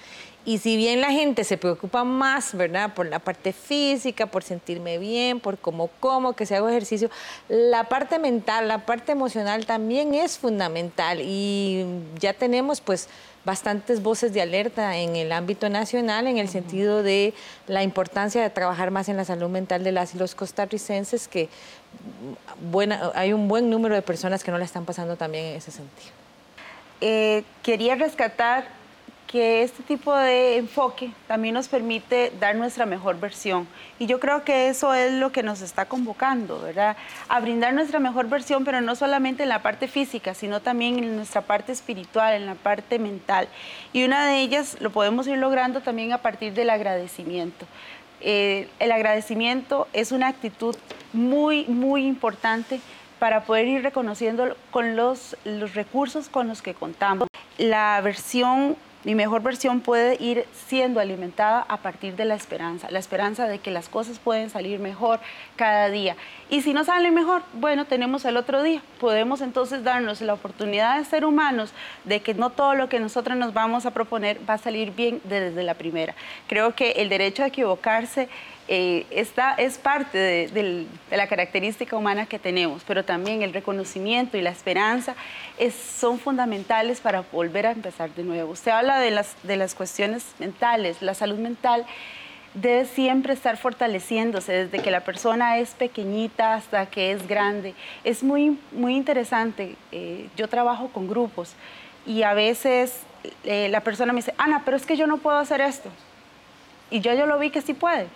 [0.44, 2.94] Y si bien la gente se preocupa más, ¿verdad?
[2.94, 7.10] Por la parte física, por sentirme bien, por cómo como, que se hago ejercicio,
[7.48, 11.20] la parte mental, la parte emocional también es fundamental.
[11.20, 11.84] Y
[12.18, 13.08] ya tenemos pues
[13.44, 17.32] bastantes voces de alerta en el ámbito nacional en el sentido de
[17.66, 21.48] la importancia de trabajar más en la salud mental de las y los costarricenses, que
[22.70, 25.70] buena, hay un buen número de personas que no la están pasando también en ese
[25.70, 26.12] sentido.
[27.00, 28.77] Eh, quería rescatar
[29.28, 33.68] que este tipo de enfoque también nos permite dar nuestra mejor versión.
[33.98, 36.96] Y yo creo que eso es lo que nos está convocando, ¿verdad?
[37.28, 41.14] A brindar nuestra mejor versión, pero no solamente en la parte física, sino también en
[41.14, 43.48] nuestra parte espiritual, en la parte mental.
[43.92, 47.66] Y una de ellas lo podemos ir logrando también a partir del agradecimiento.
[48.22, 50.74] Eh, el agradecimiento es una actitud
[51.12, 52.80] muy, muy importante
[53.18, 57.28] para poder ir reconociendo con los, los recursos con los que contamos.
[57.58, 62.98] La versión Mi mejor versión puede ir siendo alimentada a partir de la esperanza, la
[62.98, 65.20] esperanza de que las cosas pueden salir mejor
[65.54, 66.16] cada día.
[66.50, 68.82] Y si no salen mejor, bueno, tenemos el otro día.
[68.98, 71.72] Podemos entonces darnos la oportunidad de ser humanos,
[72.04, 75.20] de que no todo lo que nosotros nos vamos a proponer va a salir bien
[75.24, 76.16] desde la primera.
[76.48, 78.28] Creo que el derecho a equivocarse
[78.68, 84.42] eh, esta es parte de, la característica humana que tenemos, pero también el reconocimiento y
[84.42, 85.14] la esperanza
[85.98, 88.52] son fundamentales para volver a empezar de nuevo.
[88.52, 91.86] Usted habla de las, de las cuestiones mentales, la salud mental
[92.54, 97.74] debe siempre estar fortaleciéndose desde que la persona es pequeñita hasta que es grande.
[98.04, 99.76] Es muy, muy interesante.
[99.92, 101.54] Eh, yo trabajo con grupos
[102.06, 103.00] y a veces
[103.44, 105.90] eh, la persona me dice, Ana, pero es que yo no puedo hacer esto.
[106.90, 108.06] Y yo, yo lo vi que sí puede.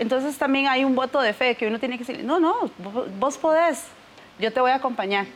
[0.00, 2.70] Entonces también hay un voto de fe que uno tiene que decir, no, no,
[3.18, 3.84] vos podés,
[4.38, 5.26] yo te voy a acompañar.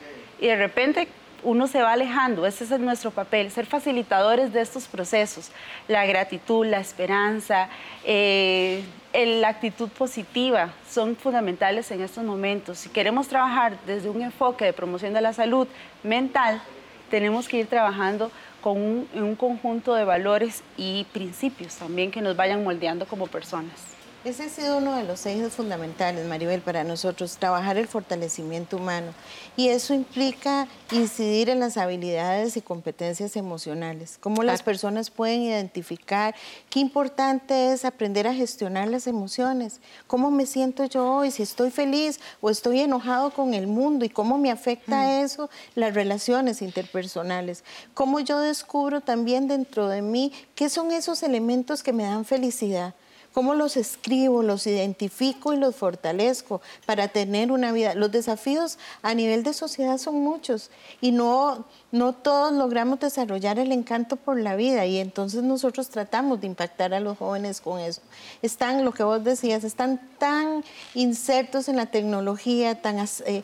[0.41, 1.07] Y de repente
[1.43, 5.51] uno se va alejando, ese es nuestro papel, ser facilitadores de estos procesos,
[5.87, 7.69] la gratitud, la esperanza,
[8.05, 12.79] eh, la actitud positiva son fundamentales en estos momentos.
[12.79, 15.69] Si queremos trabajar desde un enfoque de promoción de la salud
[16.03, 16.63] mental,
[17.11, 18.31] tenemos que ir trabajando
[18.63, 23.95] con un conjunto de valores y principios también que nos vayan moldeando como personas.
[24.25, 29.13] Ese ha sido uno de los ejes fundamentales, Maribel, para nosotros, trabajar el fortalecimiento humano.
[29.55, 36.35] Y eso implica incidir en las habilidades y competencias emocionales, cómo las personas pueden identificar
[36.71, 41.71] qué importante es aprender a gestionar las emociones, cómo me siento yo hoy, si estoy
[41.71, 45.25] feliz o estoy enojado con el mundo y cómo me afecta mm.
[45.25, 47.63] eso las relaciones interpersonales,
[47.93, 52.95] cómo yo descubro también dentro de mí qué son esos elementos que me dan felicidad
[53.35, 57.95] cómo los escribo, los identifico y los fortalezco para tener una vida.
[57.95, 60.71] Los desafíos a nivel de sociedad son muchos
[61.01, 66.41] y no, no todos logramos desarrollar el encanto por la vida y entonces nosotros tratamos
[66.41, 68.01] de impactar a los jóvenes con eso.
[68.41, 70.63] Están, lo que vos decías, están tan
[70.95, 73.43] insertos en la tecnología, tan, eh,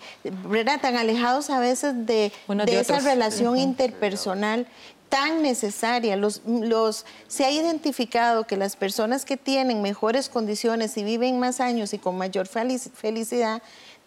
[0.81, 2.33] tan alejados a veces de,
[2.69, 4.69] esa relación interpersonal
[5.11, 6.17] tan necesaria.
[6.17, 11.61] Los, los, se ha identificado que las personas que tienen mejores condiciones y viven más
[11.61, 13.63] años y con mayor felicidad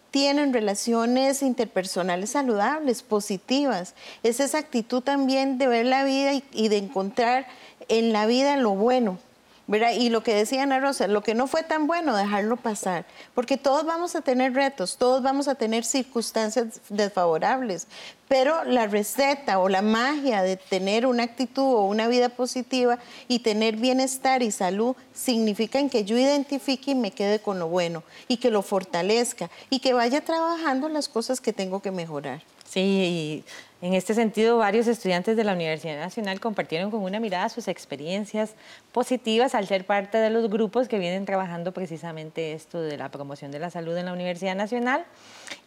[0.09, 3.93] tienen relaciones interpersonales saludables, positivas.
[4.23, 7.47] Es esa actitud también de ver la vida y de encontrar
[7.87, 9.19] en la vida lo bueno,
[9.67, 13.57] y lo que decía Ana Rosa, lo que no fue tan bueno, dejarlo pasar, porque
[13.57, 17.87] todos vamos a tener retos, todos vamos a tener circunstancias desfavorables,
[18.27, 22.99] pero la receta o la magia de tener una actitud o una vida positiva
[23.29, 27.69] y tener bienestar y salud significa en que yo identifique y me quede con lo
[27.69, 32.41] bueno y que lo fortalezca y que vaya trabajando las cosas que tengo que mejorar.
[32.65, 33.43] Sí, y
[33.85, 38.55] en este sentido, varios estudiantes de la Universidad Nacional compartieron con una mirada sus experiencias
[38.93, 43.51] positivas al ser parte de los grupos que vienen trabajando precisamente esto de la promoción
[43.51, 45.03] de la salud en la Universidad Nacional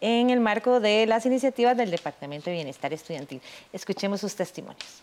[0.00, 3.42] en el marco de las iniciativas del Departamento de Bienestar Estudiantil.
[3.72, 5.02] Escuchemos sus testimonios.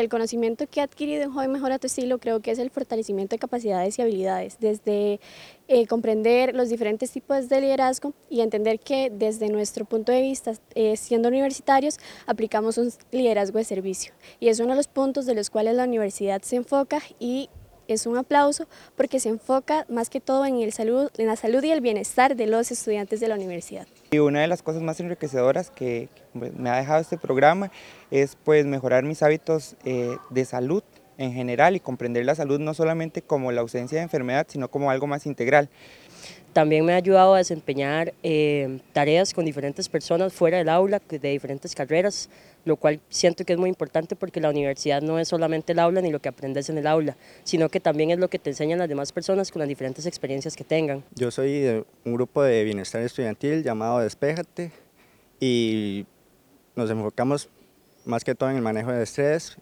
[0.00, 3.36] El conocimiento que ha adquirido en Joven Mejora tu Estilo creo que es el fortalecimiento
[3.36, 5.20] de capacidades y habilidades, desde
[5.68, 10.54] eh, comprender los diferentes tipos de liderazgo y entender que desde nuestro punto de vista,
[10.74, 14.14] eh, siendo universitarios, aplicamos un liderazgo de servicio.
[14.40, 17.48] Y es uno de los puntos de los cuales la universidad se enfoca y
[17.88, 18.66] es un aplauso
[18.96, 22.36] porque se enfoca más que todo en, el salud, en la salud y el bienestar
[22.36, 23.86] de los estudiantes de la universidad.
[24.10, 27.70] Y una de las cosas más enriquecedoras que me ha dejado este programa
[28.10, 30.82] es pues mejorar mis hábitos eh, de salud
[31.18, 34.90] en general y comprender la salud no solamente como la ausencia de enfermedad, sino como
[34.90, 35.68] algo más integral.
[36.54, 41.18] También me ha ayudado a desempeñar eh, tareas con diferentes personas fuera del aula, de
[41.18, 42.30] diferentes carreras,
[42.64, 46.00] lo cual siento que es muy importante porque la universidad no es solamente el aula
[46.00, 48.78] ni lo que aprendes en el aula, sino que también es lo que te enseñan
[48.78, 51.02] las demás personas con las diferentes experiencias que tengan.
[51.16, 54.70] Yo soy de un grupo de bienestar estudiantil llamado Despéjate
[55.40, 56.06] y
[56.76, 57.48] nos enfocamos
[58.04, 59.56] más que todo en el manejo de estrés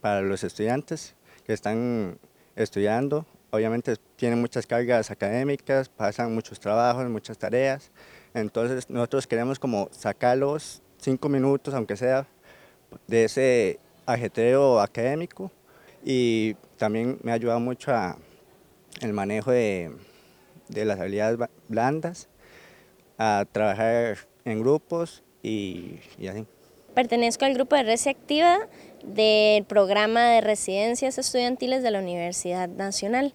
[0.00, 2.18] para los estudiantes que están
[2.54, 3.26] estudiando.
[3.54, 7.92] Obviamente tienen muchas cargas académicas, pasan muchos trabajos, muchas tareas.
[8.34, 12.26] Entonces nosotros queremos como sacarlos cinco minutos, aunque sea,
[13.06, 15.52] de ese ajetreo académico
[16.04, 17.92] y también me ha ayudado mucho
[19.00, 19.92] el manejo de,
[20.68, 21.38] de las habilidades
[21.68, 22.28] blandas,
[23.18, 26.44] a trabajar en grupos y, así.
[26.92, 28.68] Pertenezco al grupo de Receptiva
[29.06, 33.34] del programa de residencias estudiantiles de la Universidad Nacional.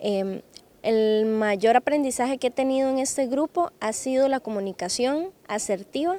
[0.00, 0.42] Em,
[0.82, 6.18] el mayor aprendizaje que he tenido en este grupo ha sido la comunicación asertiva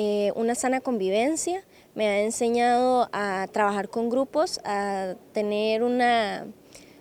[0.00, 1.64] eh, una sana convivencia,
[1.96, 6.46] me ha enseñado a trabajar con grupos, a tener una,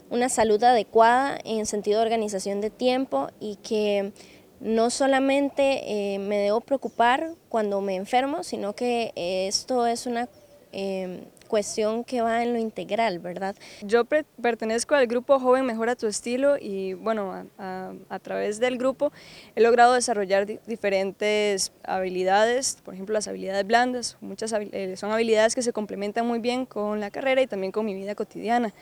[0.09, 4.13] una salud adecuada en sentido de organización de tiempo y que
[4.59, 10.28] no solamente eh, me debo preocupar cuando me enfermo, sino que esto es una
[10.72, 13.55] em, cuestión que va en lo integral, ¿verdad?
[13.82, 19.11] Yo pertenezco al grupo Joven Mejora tu Estilo y bueno, a, través del grupo
[19.55, 25.61] he logrado desarrollar diferentes habilidades, por ejemplo las habilidades blandas, muchas eh, son habilidades que
[25.61, 28.74] se complementan muy bien con la carrera y también con mi vida cotidiana.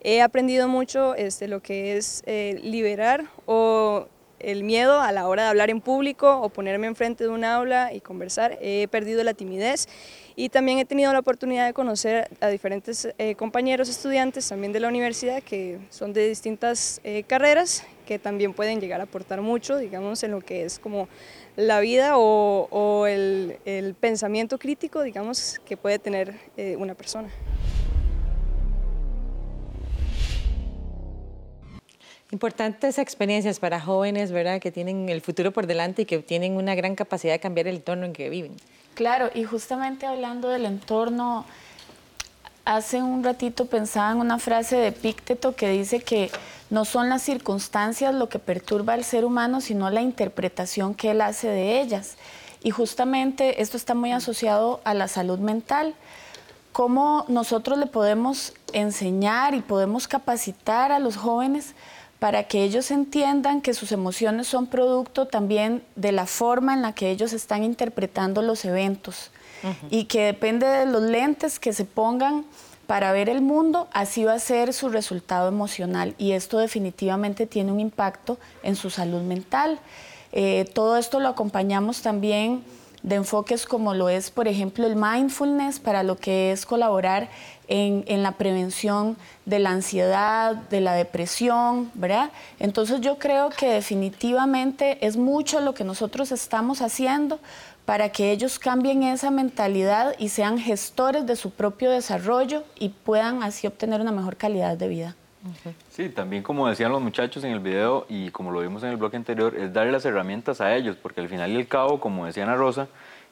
[0.00, 4.08] He aprendido mucho este, lo que es eh, liberar o
[4.46, 7.92] el miedo a la hora de hablar en público o ponerme enfrente de un aula
[7.92, 8.56] y conversar.
[8.62, 9.88] He perdido la timidez
[10.36, 14.78] y también he tenido la oportunidad de conocer a diferentes eh, compañeros estudiantes también de
[14.78, 19.78] la universidad que son de distintas eh, carreras que también pueden llegar a aportar mucho,
[19.78, 21.08] digamos, en lo que es como
[21.56, 27.30] la vida o, el, pensamiento crítico, digamos, que puede tener eh, una persona.
[32.36, 34.60] Importantes experiencias para jóvenes, ¿verdad?
[34.60, 37.76] Que tienen el futuro por delante y que tienen una gran capacidad de cambiar el
[37.76, 38.54] entorno en que viven.
[38.92, 41.46] Claro, y justamente hablando del entorno,
[42.66, 46.30] hace un ratito pensaba en una frase de Pícteto que dice que
[46.68, 51.22] no son las circunstancias lo que perturba al ser humano, sino la interpretación que él
[51.22, 52.18] hace de ellas.
[52.62, 55.94] Y justamente esto está muy asociado a la salud mental.
[56.72, 61.72] ¿Cómo nosotros le podemos enseñar y podemos capacitar a los jóvenes
[62.18, 66.92] para que ellos entiendan que sus emociones son producto también de la forma en la
[66.92, 69.30] que ellos están interpretando los eventos.
[69.90, 72.44] Y que depende de los lentes que se pongan
[72.86, 76.14] para ver el mundo, así va a ser su resultado emocional.
[76.18, 79.80] Y esto definitivamente tiene un impacto en su salud mental.
[80.30, 82.62] Eh, todo esto lo acompañamos también
[83.02, 87.28] de enfoques como lo es, por ejemplo, el mindfulness para lo que es colaborar
[87.68, 92.30] en, la prevención de la ansiedad, de la depresión, ¿verdad?
[92.58, 97.38] Entonces yo creo que definitivamente es mucho lo que nosotros estamos haciendo
[97.84, 103.42] para que ellos cambien esa mentalidad y sean gestores de su propio desarrollo y puedan
[103.42, 105.16] así obtener una mejor calidad de vida.
[105.90, 108.96] Sí, también como decían los muchachos en el video y como lo vimos en el
[108.96, 112.26] bloque anterior, es darle las herramientas a ellos, porque al final y al cabo, como
[112.26, 112.88] decía Ana Rosa,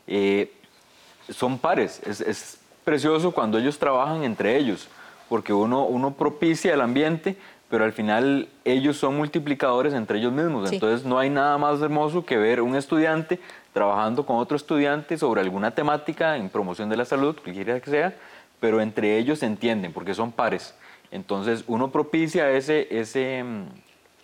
[0.07, 0.53] eh,
[1.31, 2.01] son pares.
[2.07, 4.89] Es, precioso cuando ellos trabajan entre ellos,
[5.29, 7.37] porque uno, uno propicia el ambiente,
[7.69, 10.71] pero al final ellos son multiplicadores entre ellos mismos.
[10.71, 13.41] Entonces no hay nada más hermoso que ver un estudiante
[13.73, 18.15] trabajando con otro estudiante sobre alguna temática en promoción de la salud, cualquiera que sea,
[18.61, 20.75] pero entre ellos se entienden, porque son pares.
[21.11, 23.45] Entonces uno propicia ese, ese,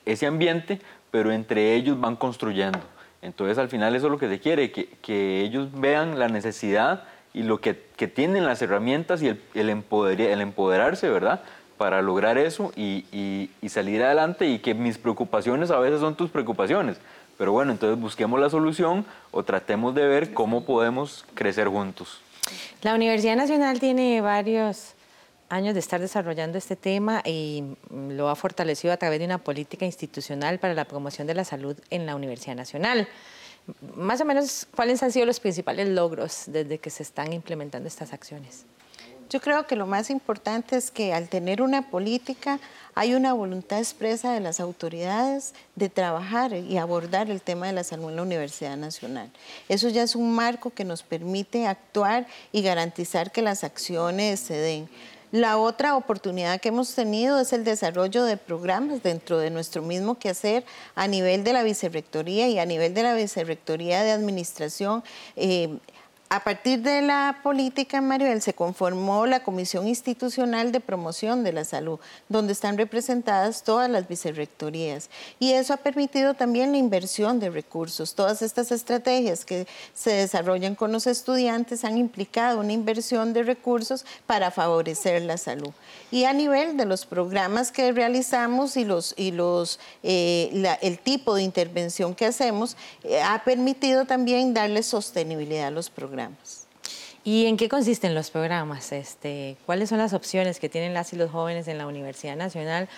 [0.07, 0.81] ese ambiente,
[1.11, 2.79] pero entre ellos van construyendo.
[3.23, 7.05] Entonces al final eso es lo que se quiere, que, que ellos vean la necesidad
[7.33, 11.43] y lo que, que tienen las herramientas y el, el, el empoderarse, ¿verdad?
[11.79, 16.17] Para lograr eso y, y, y salir adelante y que mis preocupaciones a veces son
[16.17, 16.99] tus preocupaciones.
[17.39, 22.21] Pero bueno, entonces busquemos la solución o tratemos de ver cómo podemos crecer juntos.
[22.83, 24.95] La Universidad Nacional tiene varios
[25.49, 29.87] años de estar desarrollando este tema y lo ha fortalecido a través de una política
[29.87, 33.09] institucional para la promoción de la salud en la Universidad Nacional.
[33.95, 38.13] Más o menos, ¿cuáles han sido los principales logros desde que se están implementando estas
[38.13, 38.65] acciones?
[39.31, 42.59] Yo creo que lo más importante es que al tener una política
[42.97, 47.85] hay una voluntad expresa de las autoridades de trabajar y abordar el tema de la
[47.85, 49.31] salud en la Universidad Nacional.
[49.69, 54.55] Eso ya es un marco que nos permite actuar y garantizar que las acciones se
[54.55, 54.89] den.
[55.33, 60.19] La otra oportunidad que hemos tenido es el desarrollo de programas dentro de nuestro mismo
[60.19, 60.65] quehacer
[60.97, 65.05] a nivel de la vicerrectoría y a nivel de la vicerrectoría de administración.
[65.37, 65.79] Eh,
[66.33, 71.65] a partir de la política, Maribel, se conformó la Comisión Institucional de Promoción de la
[71.65, 75.11] Salud, donde están representadas todas las vicerrectorías.
[75.41, 78.15] Y eso ha permitido también la inversión de recursos.
[78.15, 84.07] Todas estas estrategias que se desarrollan con los estudiantes han implicado una inversión de recursos
[84.29, 85.73] para favorecer la salud.
[86.13, 91.35] Y a nivel de los programas que realizamos y, los, y los, eh, el tipo
[91.35, 96.20] de intervención que hacemos, eh, ha permitido también darle sostenibilidad a los programas.
[97.23, 98.93] ¿Y en qué consisten los programas?
[98.93, 102.89] Este, ¿Cuáles son las opciones que tienen las y los jóvenes en la Universidad Nacional,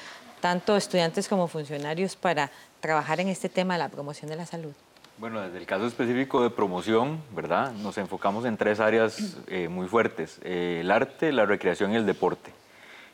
[0.40, 2.50] tanto estudiantes como funcionarios, para
[2.80, 4.72] trabajar en este tema de la promoción de la salud?
[5.18, 7.72] Bueno, desde el caso específico de promoción, ¿verdad?
[7.72, 12.06] Nos enfocamos en tres áreas eh, muy fuertes, eh, el arte, la recreación y el
[12.06, 12.50] deporte.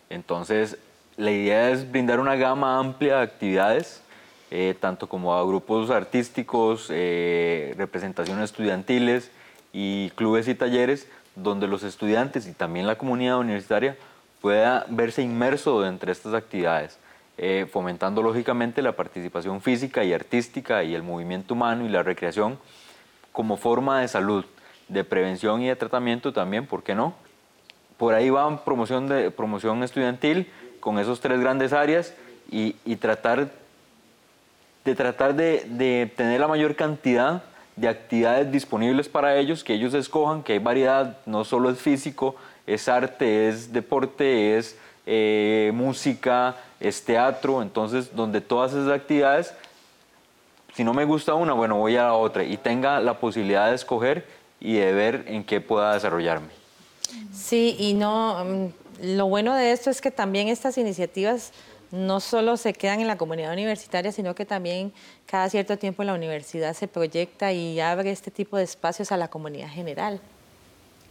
[0.08, 0.78] Entonces,
[1.16, 4.02] la idea es brindar una gama amplia de actividades,
[4.50, 9.30] eh, tanto como a grupos artísticos, representaciones estudiantiles,
[9.72, 11.08] y clubes y talleres
[11.42, 13.96] donde los estudiantes y también la comunidad universitaria
[14.40, 16.98] pueda verse inmerso entre estas actividades,
[17.36, 22.58] eh, fomentando lógicamente la participación física y artística y el movimiento humano y la recreación
[23.32, 24.44] como forma de salud,
[24.88, 27.14] de prevención y de tratamiento también, ¿por qué no?
[27.96, 30.50] Por ahí va promoción, de, promoción estudiantil
[30.80, 32.14] con esos tres grandes áreas
[32.50, 33.50] y, tratar
[34.84, 37.42] de tratar de, de tener la mayor cantidad
[37.80, 42.34] de actividades disponibles para ellos, que ellos escojan, que hay variedad, no solo es físico,
[42.66, 44.76] es arte, es deporte, es
[45.06, 49.54] eh, música, es teatro, entonces donde todas esas actividades,
[50.74, 53.74] si no me gusta una, bueno, voy a la otra y tenga la posibilidad de
[53.74, 54.26] escoger
[54.60, 56.48] y de ver en qué pueda desarrollarme.
[57.32, 61.52] Sí, y no, mm, lo bueno de esto es que también estas iniciativas
[61.90, 64.92] no solo se quedan en la comunidad universitaria, sino que también
[65.26, 69.28] cada cierto tiempo la universidad se proyecta y abre este tipo de espacios a la
[69.28, 70.20] comunidad general.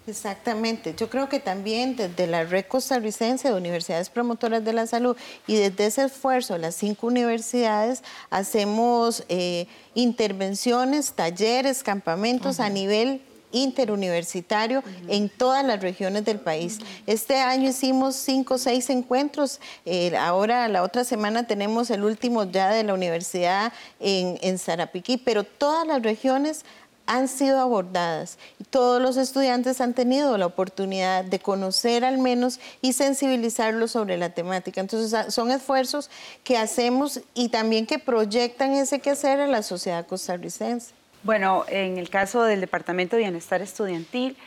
[0.08, 0.96] Exactamente.
[0.98, 5.18] Yo creo que también desde la Red Costarricense de Universidades Promotoras de la Salud
[5.48, 13.22] y desde ese esfuerzo, las cinco universidades, hacemos eh, intervenciones, talleres, campamentos a nivel
[13.52, 16.80] interuniversitario en todas las regiones del país.
[17.06, 22.44] Este año hicimos cinco o seis encuentros, eh, ahora la otra semana tenemos el último
[22.44, 26.66] ya de la universidad en, en Zarapiquí, pero todas las regiones
[27.08, 32.60] han sido abordadas y todos los estudiantes han tenido la oportunidad de conocer al menos
[32.82, 34.82] y sensibilizarlos sobre la temática.
[34.82, 36.10] Entonces son esfuerzos
[36.44, 40.92] que hacemos y también que proyectan ese quehacer a la sociedad costarricense.
[41.28, 44.38] Bueno, en el caso del Departamento de Bienestar Estudiantil,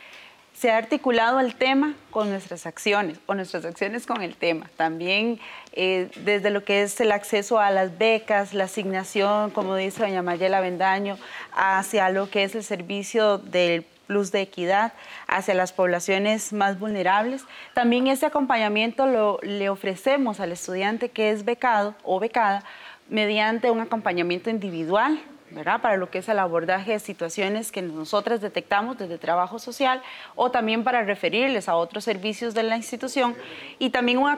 [0.51, 4.67] se ha articulado el tema con nuestras acciones o nuestras acciones con el tema.
[4.77, 5.39] También
[5.73, 10.23] eh, desde lo que es el acceso a las becas, la asignación, como dice doña
[10.23, 11.19] Mayela Bendaño,
[11.53, 14.93] hacia lo que es el servicio del plus de equidad
[15.27, 17.43] hacia las poblaciones más vulnerables.
[17.75, 22.63] También ese acompañamiento lo, le ofrecemos al estudiante que es becado o becada
[23.07, 25.21] mediante un acompañamiento individual
[25.81, 30.01] para lo que es el abordaje de situaciones que nosotras detectamos desde trabajo social
[30.35, 33.35] o también para referirles a otros servicios de la institución.
[33.79, 34.29] Y también un,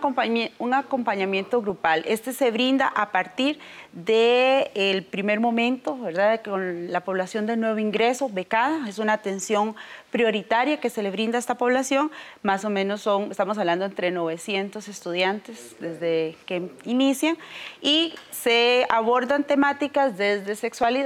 [0.60, 2.04] un acompañamiento grupal.
[2.08, 3.60] Este se brinda a partir
[3.94, 6.42] del primer momento, ¿verdad?
[6.42, 9.76] Con la población de nuevo ingreso becada, es una atención
[10.12, 12.12] prioritaria que se le brinda a esta población,
[12.42, 17.38] más o menos son, estamos hablando entre 900 estudiantes desde que inician,
[17.82, 21.03] y se abordan temáticas desde sexualidad,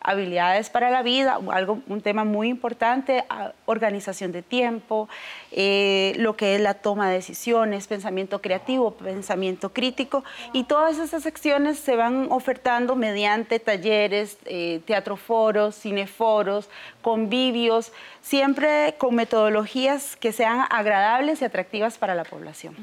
[0.00, 3.24] habilidades para la vida, algo, un tema muy importante,
[3.66, 5.08] organización de tiempo,
[5.52, 11.22] eh, lo que es la toma de decisiones, pensamiento creativo, pensamiento crítico, y todas esas
[11.22, 16.68] secciones se van ofertando mediante talleres, eh, teatroforos, cineforos,
[17.02, 22.74] convivios, siempre con metodologías que sean agradables y atractivas para la población.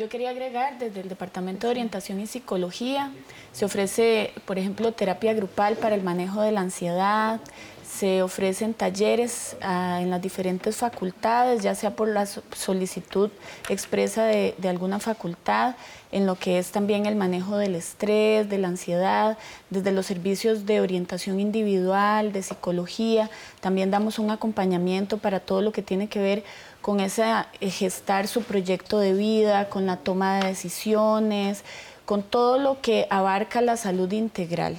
[0.00, 3.12] Yo quería agregar, desde el Departamento de Orientación y Psicología,
[3.52, 7.38] se ofrece, por ejemplo, terapia grupal para el manejo de la ansiedad,
[7.86, 13.30] se ofrecen talleres ah, en las diferentes facultades, ya sea por la solicitud
[13.68, 15.74] expresa de, de, alguna facultad,
[16.12, 19.36] en lo que es también el manejo del estrés, de la ansiedad,
[19.68, 23.28] desde los servicios de orientación individual, de psicología,
[23.60, 26.44] también damos un acompañamiento para todo lo que tiene que ver
[26.80, 27.24] con ese
[27.60, 31.64] eh, gestar su proyecto de vida, con la toma de decisiones,
[32.04, 34.76] con todo lo que abarca la salud integral.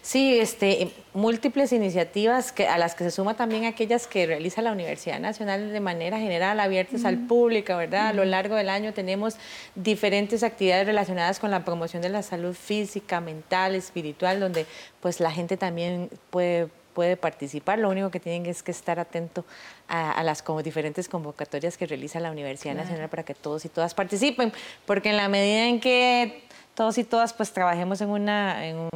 [0.00, 4.72] Sí, este, múltiples iniciativas que, a las que se suma también aquellas que realiza la
[4.72, 8.08] Universidad Nacional de manera general, abiertas al público, ¿verdad?
[8.08, 9.36] A lo largo del año tenemos
[9.76, 14.66] diferentes actividades relacionadas con la promoción de la salud física, mental, espiritual, donde
[15.00, 17.78] pues la gente también puede puede participar.
[17.78, 19.44] Lo único que tienen es que estar atento
[19.88, 23.94] a, las como diferentes convocatorias que realiza la Universidad Nacional para que todos y todas
[23.94, 24.52] participen,
[24.86, 28.90] porque en la medida en que todos y todas pues trabajemos en, una, en un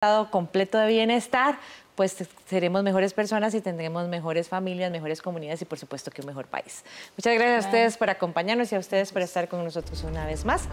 [0.00, 1.58] estado completo de bienestar,
[1.98, 6.28] pues seremos mejores personas y tendremos mejores familias, mejores comunidades y por supuesto que un
[6.28, 6.84] mejor país.
[7.16, 10.44] Muchas gracias a ustedes por acompañarnos y a ustedes por estar con nosotros una vez
[10.44, 10.68] más.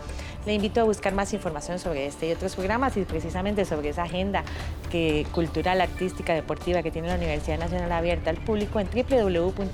[0.46, 4.04] Le invito a buscar más información sobre este y otros programas y precisamente sobre esa
[4.04, 4.44] agenda
[4.92, 9.66] que, cultural, artística, deportiva que tiene la Universidad Nacional Abierta al público en www.una.ac.cr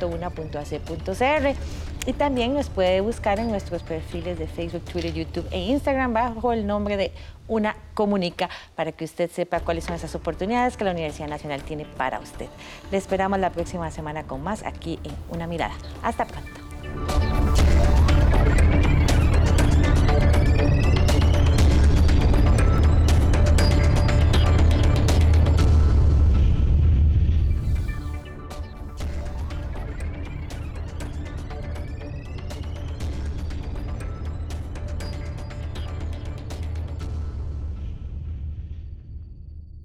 [2.06, 6.54] y también nos puede buscar en nuestros perfiles de Facebook, Twitter, YouTube e Instagram bajo
[6.54, 7.12] el nombre de
[7.48, 11.86] Una Comunica para que usted sepa cuáles son esas oportunidades que la Universidad Nacional tiene
[11.86, 12.48] para usted.
[12.92, 15.76] Le esperamos la próxima semana con más aquí en Una Mirada.
[16.02, 17.71] Hasta pronto.